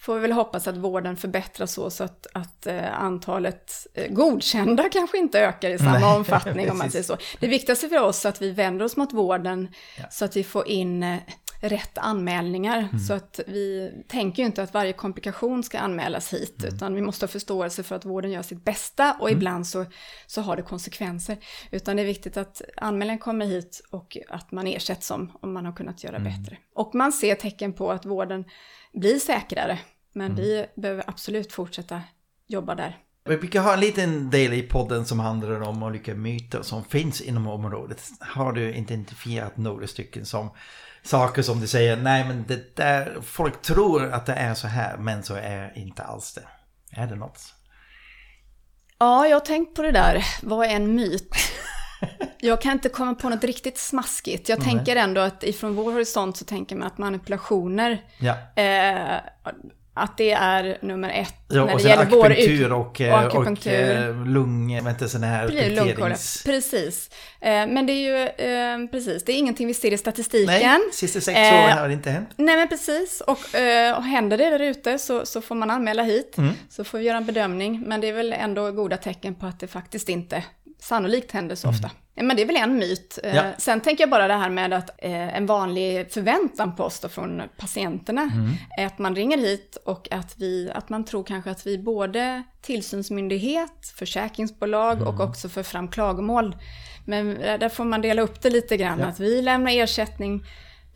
får 0.00 0.14
vi 0.14 0.20
väl 0.20 0.32
hoppas 0.32 0.68
att 0.68 0.76
vården 0.76 1.16
förbättras 1.16 1.72
så, 1.72 1.90
så 1.90 2.04
att, 2.04 2.26
att 2.34 2.66
eh, 2.66 3.00
antalet 3.02 3.72
eh, 3.94 4.12
godkända 4.12 4.88
kanske 4.92 5.18
inte 5.18 5.40
ökar 5.40 5.70
i 5.70 5.78
samma 5.78 5.98
Nej, 5.98 6.04
omfattning 6.16 6.70
om 6.70 6.78
man 6.78 6.90
säger 6.90 7.04
så. 7.04 7.16
Det 7.40 7.46
viktigaste 7.48 7.88
för 7.88 8.00
oss 8.02 8.24
är 8.24 8.28
att 8.28 8.42
vi 8.42 8.50
vänder 8.50 8.84
oss 8.84 8.96
mot 8.96 9.12
vården 9.12 9.68
Ja. 9.98 10.04
så 10.10 10.24
att 10.24 10.36
vi 10.36 10.44
får 10.44 10.68
in 10.68 11.18
rätt 11.60 11.98
anmälningar. 11.98 12.78
Mm. 12.78 12.98
Så 12.98 13.14
att 13.14 13.40
vi 13.46 13.92
tänker 14.08 14.42
ju 14.42 14.46
inte 14.46 14.62
att 14.62 14.74
varje 14.74 14.92
komplikation 14.92 15.62
ska 15.62 15.78
anmälas 15.78 16.32
hit, 16.32 16.56
Mm. 16.62 16.74
utan 16.74 16.94
vi 16.94 17.00
måste 17.00 17.22
ha 17.26 17.28
förståelse 17.28 17.82
för 17.82 17.96
att 17.96 18.04
vården 18.04 18.30
gör 18.30 18.42
sitt 18.42 18.64
bästa 18.64 19.16
och 19.20 19.30
ibland 19.30 19.66
så, 19.66 19.84
så 20.26 20.40
har 20.40 20.56
det 20.56 20.62
konsekvenser. 20.62 21.36
Utan 21.70 21.96
det 21.96 22.02
är 22.02 22.06
viktigt 22.06 22.36
att 22.36 22.62
anmälan 22.76 23.18
kommer 23.18 23.46
hit 23.46 23.82
och 23.90 24.16
att 24.28 24.52
man 24.52 24.66
ersätts 24.66 25.10
om, 25.10 25.32
om 25.40 25.52
man 25.52 25.64
har 25.66 25.72
kunnat 25.72 26.04
göra 26.04 26.16
Mm. 26.16 26.32
bättre. 26.42 26.58
Och 26.74 26.94
man 26.94 27.12
ser 27.12 27.34
tecken 27.34 27.72
på 27.72 27.90
att 27.92 28.04
vården 28.06 28.44
blir 28.92 29.18
säkrare, 29.18 29.78
men 30.12 30.26
Mm. 30.32 30.36
vi 30.44 30.66
behöver 30.76 31.04
absolut 31.06 31.52
fortsätta 31.52 32.02
jobba 32.46 32.74
där. 32.74 32.98
Vi 33.28 33.36
brukar 33.36 33.62
ha 33.62 33.74
en 33.74 33.80
liten 33.80 34.30
del 34.30 34.52
i 34.52 34.62
podden 34.62 35.04
som 35.06 35.20
handlar 35.20 35.60
om 35.60 35.82
olika 35.82 36.14
myter 36.14 36.62
som 36.62 36.84
finns 36.84 37.20
inom 37.20 37.46
området. 37.46 38.02
Har 38.20 38.52
du 38.52 38.74
identifierat 38.74 39.56
några 39.56 39.86
stycken 39.86 40.26
som 40.26 40.50
saker 41.06 41.42
som 41.42 41.60
du 41.60 41.66
säger, 41.66 41.96
nej 41.96 42.24
men 42.28 42.44
det 42.48 42.76
där, 42.76 43.18
folk 43.22 43.62
tror 43.62 44.12
att 44.12 44.26
det 44.26 44.32
är 44.34 44.54
så 44.54 44.66
här, 44.66 44.96
men 44.96 45.22
så 45.22 45.34
är 45.34 45.72
inte 45.78 46.02
alls 46.02 46.34
det. 46.34 46.48
Är 47.00 47.06
det 47.06 47.14
något? 47.14 47.54
Ja, 48.98 49.26
jag 49.26 49.36
har 49.36 49.40
tänkt 49.40 49.76
på 49.76 49.82
det 49.82 49.92
där. 49.92 50.26
Vad 50.42 50.66
är 50.66 50.70
en 50.70 50.94
myt? 50.94 51.28
Jag 52.40 52.60
kan 52.60 52.72
inte 52.72 52.88
komma 52.88 53.14
på 53.14 53.28
något 53.28 53.44
riktigt 53.44 53.78
smaskigt. 53.78 54.48
Jag 54.48 54.58
Nej. 54.58 54.68
tänker 54.68 54.96
ändå 54.96 55.20
att 55.20 55.44
ifrån 55.44 55.74
vår 55.74 55.92
horisont 55.92 56.36
så 56.36 56.44
tänker 56.44 56.76
man 56.76 56.86
att 56.86 56.98
manipulationer, 56.98 58.04
Ja, 58.18 58.62
eh, 58.62 59.20
att 59.96 60.16
det 60.16 60.30
är 60.30 60.78
nummer 60.82 61.10
ett 61.10 61.34
ja 61.48 61.64
när 61.64 61.74
och 61.74 61.80
det 61.82 61.88
gäller 61.88 62.04
vår 62.04 62.32
ut... 62.32 62.72
och, 62.72 63.00
eh, 63.00 63.14
och 63.14 63.20
och, 63.20 63.26
akupunktur. 63.26 64.08
eh, 64.08 64.26
lung, 64.26 64.84
vänta 64.84 65.08
sådana 65.08 65.26
här 65.26 65.48
punkterings... 65.48 66.42
Precis. 66.44 67.10
Eh, 67.40 67.50
men 67.50 67.86
det 67.86 67.92
är 67.92 67.94
ju, 67.94 68.22
eh, 68.26 68.90
precis, 68.90 69.24
det 69.24 69.32
är 69.32 69.36
ingenting 69.36 69.66
vi 69.66 69.74
ser 69.74 69.92
i 69.92 69.98
statistiken. 69.98 70.60
Nej, 70.60 70.78
sista 70.92 71.20
sex 71.20 71.38
Eh, 71.38 71.54
åren 71.54 71.78
har 71.78 71.88
det 71.88 71.94
inte 71.94 72.10
hänt. 72.10 72.28
Nej 72.36 72.56
men 72.56 72.68
precis, 72.68 73.20
och, 73.20 73.54
eh, 73.54 73.96
och 73.96 74.04
händer 74.04 74.38
det 74.38 74.50
där 74.50 74.60
ute 74.60 74.98
så, 74.98 75.26
så 75.26 75.40
får 75.40 75.54
man 75.54 75.70
anmäla 75.70 76.02
hit. 76.02 76.38
Mm. 76.38 76.52
Så 76.70 76.84
får 76.84 76.98
vi 76.98 77.04
göra 77.04 77.16
en 77.16 77.26
bedömning, 77.26 77.82
men 77.86 78.00
det 78.00 78.08
är 78.08 78.12
väl 78.12 78.32
ändå 78.32 78.70
goda 78.72 78.96
tecken 78.96 79.34
på 79.34 79.46
att 79.46 79.60
det 79.60 79.66
faktiskt 79.66 80.08
inte 80.08 80.44
sannolikt 80.82 81.32
händer 81.32 81.56
så 81.56 81.68
ofta. 81.68 81.90
Ja, 81.92 82.05
Men 82.16 82.36
det 82.36 82.42
är 82.42 82.46
väl 82.46 82.56
en 82.56 82.78
myt. 82.78 83.18
Eh. 83.22 83.36
Ja. 83.36 83.52
Sen 83.58 83.80
tänker 83.80 84.02
jag 84.02 84.10
bara 84.10 84.28
det 84.28 84.34
här 84.34 84.50
med 84.50 84.72
att 84.72 84.90
eh, 84.98 85.36
en 85.36 85.46
vanlig 85.46 86.12
förväntan 86.12 86.76
på 86.76 86.84
oss 86.84 87.00
då 87.00 87.08
från 87.08 87.42
patienterna 87.56 88.22
Mm. 88.22 88.50
är 88.78 88.86
att 88.86 88.98
man 88.98 89.16
ringer 89.16 89.38
hit 89.38 89.76
och 89.84 90.12
att, 90.12 90.34
vi, 90.38 90.70
att 90.74 90.88
man 90.88 91.04
tror 91.04 91.24
kanske 91.24 91.50
att 91.50 91.66
vi 91.66 91.78
både 91.78 92.42
tillsynsmyndighet, 92.62 93.86
försäkringsbolag 93.98 95.02
och 95.02 95.14
Mm. 95.14 95.28
också 95.28 95.48
för 95.48 95.62
fram 95.62 95.88
klagomål. 95.88 96.56
Men 97.06 97.36
eh, 97.36 97.58
där 97.58 97.68
får 97.68 97.84
man 97.84 98.00
dela 98.02 98.22
upp 98.22 98.42
det 98.42 98.50
lite 98.50 98.76
grann, 98.76 98.98
Ja. 99.00 99.06
att 99.06 99.20
vi 99.20 99.42
lämnar 99.42 99.72
ersättning 99.72 100.44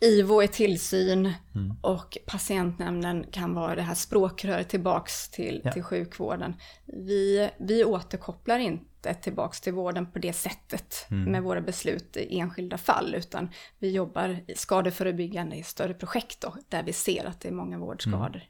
IVO 0.01 0.41
är 0.41 0.47
tillsyn 0.47 1.33
Mm. 1.55 1.73
och 1.81 2.17
patientnämnden 2.25 3.25
kan 3.31 3.53
vara 3.53 3.75
det 3.75 3.81
här 3.81 3.95
språkröret 3.95 4.69
tillbaks 4.69 5.29
till, 5.29 5.61
Ja. 5.63 5.71
till 5.71 5.83
sjukvården. 5.83 6.55
Vi, 6.85 7.49
vi 7.59 7.83
återkopplar 7.85 8.59
inte 8.59 8.85
tillbaks 9.21 9.61
till 9.61 9.73
vården 9.73 10.11
på 10.11 10.19
det 10.19 10.33
sättet 10.33 11.07
Mm. 11.11 11.31
med 11.31 11.43
våra 11.43 11.61
beslut 11.61 12.17
i 12.17 12.39
enskilda 12.39 12.77
fall, 12.77 13.15
utan 13.15 13.49
vi 13.79 13.91
jobbar 13.91 14.39
skadeförebyggande 14.55 15.55
i 15.55 15.63
större 15.63 15.93
projekt 15.93 16.41
då, 16.41 16.55
där 16.69 16.83
vi 16.83 16.93
ser 16.93 17.25
att 17.25 17.39
det 17.41 17.47
är 17.47 17.51
många 17.53 17.77
vårdskador. 17.77 18.35
Mm. 18.35 18.47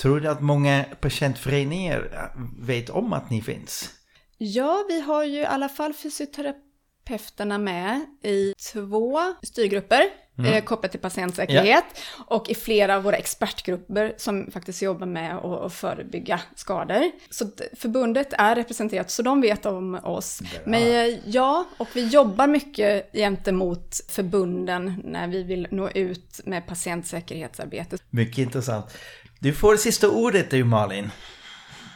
Tror 0.00 0.20
du 0.20 0.28
att 0.28 0.40
många 0.40 0.84
patientföreningar 1.00 2.30
vet 2.58 2.90
om 2.90 3.12
att 3.12 3.30
ni 3.30 3.42
finns? 3.42 3.90
Ja, 4.38 4.84
vi 4.88 5.00
har 5.00 5.24
ju 5.24 5.40
i 5.40 5.44
alla 5.44 5.68
fall 5.68 5.94
fysioterapeuterna 5.94 7.58
med 7.58 8.00
i 8.22 8.54
två 8.72 9.20
styrgrupper 9.42 10.02
mm. 10.38 10.52
eh, 10.52 10.64
kopplat 10.64 10.90
till 10.90 11.00
patientsäkerhet. 11.00 11.84
Ja. 11.94 12.24
Och 12.36 12.50
i 12.50 12.54
flera 12.54 12.96
av 12.96 13.02
våra 13.02 13.16
expertgrupper 13.16 14.14
som 14.16 14.50
faktiskt 14.50 14.82
jobbar 14.82 15.06
med 15.06 15.36
att, 15.36 15.72
förebygga 15.72 16.40
skador. 16.54 17.10
Så 17.30 17.50
förbundet 17.76 18.32
är 18.32 18.54
representerat, 18.54 19.10
så 19.10 19.22
de 19.22 19.40
vet 19.40 19.66
om 19.66 19.94
oss. 19.94 20.40
Bra. 20.40 20.50
Men 20.64 20.82
eh, 20.82 21.18
ja, 21.24 21.66
och 21.76 21.88
vi 21.92 22.06
jobbar 22.06 22.46
mycket 22.46 23.12
gentemot 23.12 24.00
förbunden 24.08 25.02
när 25.04 25.28
vi 25.28 25.42
vill 25.42 25.68
nå 25.70 25.90
ut 25.90 26.40
med 26.44 26.66
patientsäkerhetsarbetet. 26.66 28.02
Mycket 28.10 28.38
intressant. 28.38 28.96
Du 29.38 29.52
får 29.52 29.76
sista 29.76 30.10
ordet 30.10 30.50
du 30.50 30.64
Malin. 30.64 31.10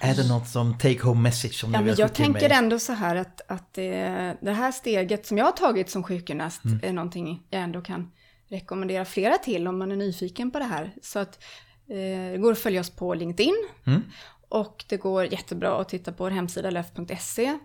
Är 0.00 0.14
det 0.14 0.28
något 0.28 0.48
som 0.48 0.78
take 0.78 1.02
home 1.02 1.20
message 1.20 1.54
som 1.54 1.72
ja, 1.72 1.78
du 1.78 1.84
vill 1.84 1.98
Jag 1.98 2.14
tänker 2.14 2.48
mig? 2.48 2.58
ändå 2.58 2.78
så 2.78 2.92
här 2.92 3.16
att, 3.16 3.40
att 3.48 3.74
det, 3.74 4.36
det, 4.40 4.52
här 4.52 4.72
steget 4.72 5.26
som 5.26 5.38
jag 5.38 5.44
har 5.44 5.52
tagit 5.52 5.90
som 5.90 6.02
sjukgymnast 6.02 6.64
mm. 6.64 6.80
är 6.82 6.92
någonting 6.92 7.42
jag 7.50 7.62
ändå 7.62 7.80
kan 7.80 8.10
rekommendera 8.52 9.04
flera 9.04 9.38
till 9.38 9.68
om 9.68 9.78
man 9.78 9.92
är 9.92 9.96
nyfiken 9.96 10.50
på 10.50 10.58
det 10.58 10.64
här. 10.64 10.94
Så 11.02 11.18
att 11.18 11.42
eh, 11.88 12.32
det 12.32 12.38
går 12.38 12.52
att 12.52 12.58
följa 12.58 12.80
oss 12.80 12.90
på 12.90 13.14
LinkedIn. 13.14 13.68
Mm. 13.86 14.02
Och 14.48 14.84
det 14.88 14.96
går 14.96 15.32
jättebra 15.32 15.80
att 15.80 15.88
titta 15.88 16.12
på 16.12 16.24
vår 16.24 16.30
hemsida 16.30 16.70
lef.se. 16.70 17.58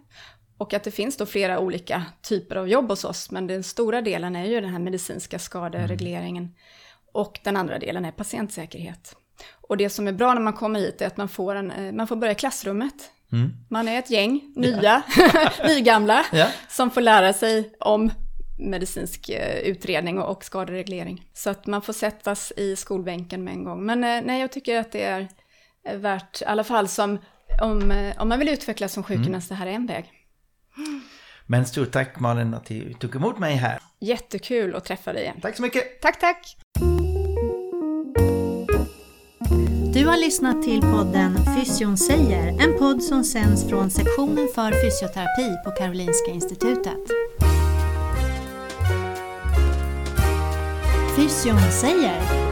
Och 0.57 0.73
att 0.73 0.83
det 0.83 0.91
finns 0.91 1.17
då 1.17 1.25
flera 1.25 1.59
olika 1.59 2.05
typer 2.21 2.55
av 2.55 2.69
jobb 2.69 2.89
hos 2.89 3.03
oss, 3.03 3.31
men 3.31 3.47
den 3.47 3.63
stora 3.63 4.01
delen 4.01 4.35
är 4.35 4.45
ju 4.45 4.61
den 4.61 4.69
här 4.69 4.79
medicinska 4.79 5.39
skaderegleringen. 5.39 6.43
Mm. 6.43 6.55
Och 7.13 7.39
den 7.43 7.57
andra 7.57 7.79
delen 7.79 8.05
är 8.05 8.11
patientsäkerhet. 8.11 9.15
Och 9.51 9.77
det 9.77 9.89
som 9.89 10.07
är 10.07 10.11
bra 10.11 10.33
när 10.33 10.41
man 10.41 10.53
kommer 10.53 10.79
hit 10.79 11.01
är 11.01 11.07
att 11.07 11.17
man 11.17 11.29
får, 11.29 11.55
en, 11.55 11.71
eh, 11.71 11.91
man 11.91 12.07
får 12.07 12.15
börja 12.15 12.31
i 12.31 12.35
klassrummet. 12.35 13.11
Mm. 13.31 13.53
Man 13.69 13.87
är 13.87 13.99
ett 13.99 14.09
gäng 14.09 14.53
nya, 14.55 15.03
ja. 15.17 15.51
nygamla, 15.67 16.25
ja. 16.31 16.47
som 16.69 16.91
får 16.91 17.01
lära 17.01 17.33
sig 17.33 17.73
om 17.79 18.11
medicinsk 18.57 19.29
eh, 19.29 19.59
utredning 19.59 20.19
och 20.19 20.43
skadereglering. 20.43 21.25
Så 21.33 21.49
att 21.49 21.65
man 21.65 21.81
får 21.81 21.93
sättas 21.93 22.53
i 22.57 22.75
skolbänken 22.75 23.43
med 23.43 23.53
en 23.53 23.63
gång. 23.63 23.85
Men 23.85 24.03
eh, 24.03 24.21
nej, 24.25 24.41
jag 24.41 24.51
tycker 24.51 24.79
att 24.79 24.91
det 24.91 25.03
är 25.03 25.27
värt, 25.97 26.41
i 26.41 26.45
alla 26.45 26.63
fall 26.63 26.87
som, 26.87 27.17
om, 27.61 28.11
om 28.19 28.29
man 28.29 28.39
vill 28.39 28.49
utvecklas 28.49 28.93
som 28.93 29.03
sjukgymnast, 29.03 29.51
mm. 29.51 29.59
det 29.59 29.65
här 29.65 29.71
är 29.71 29.75
en 29.75 29.85
väg. 29.85 30.11
Men 31.45 31.65
stort 31.65 31.91
tack 31.91 32.19
Malin 32.19 32.53
att 32.53 32.65
du 32.65 32.93
tog 32.93 33.15
emot 33.15 33.39
mig 33.39 33.55
här. 33.55 33.79
Jättekul 33.99 34.75
att 34.75 34.85
träffa 34.85 35.13
dig 35.13 35.21
igen. 35.21 35.39
Tack 35.41 35.55
så 35.55 35.61
mycket. 35.61 36.01
Tack, 36.01 36.19
tack. 36.19 36.57
Du 39.93 40.05
har 40.05 40.17
lyssnat 40.17 40.63
till 40.63 40.81
podden 40.81 41.37
Fysion 41.55 41.97
säger, 41.97 42.47
en 42.47 42.79
podd 42.79 43.03
som 43.03 43.23
sänds 43.23 43.69
från 43.69 43.89
sektionen 43.89 44.47
för 44.55 44.71
fysioterapi 44.71 45.63
på 45.65 45.71
Karolinska 45.71 46.31
Institutet. 46.31 46.97
Fysion 51.17 51.71
säger 51.71 52.46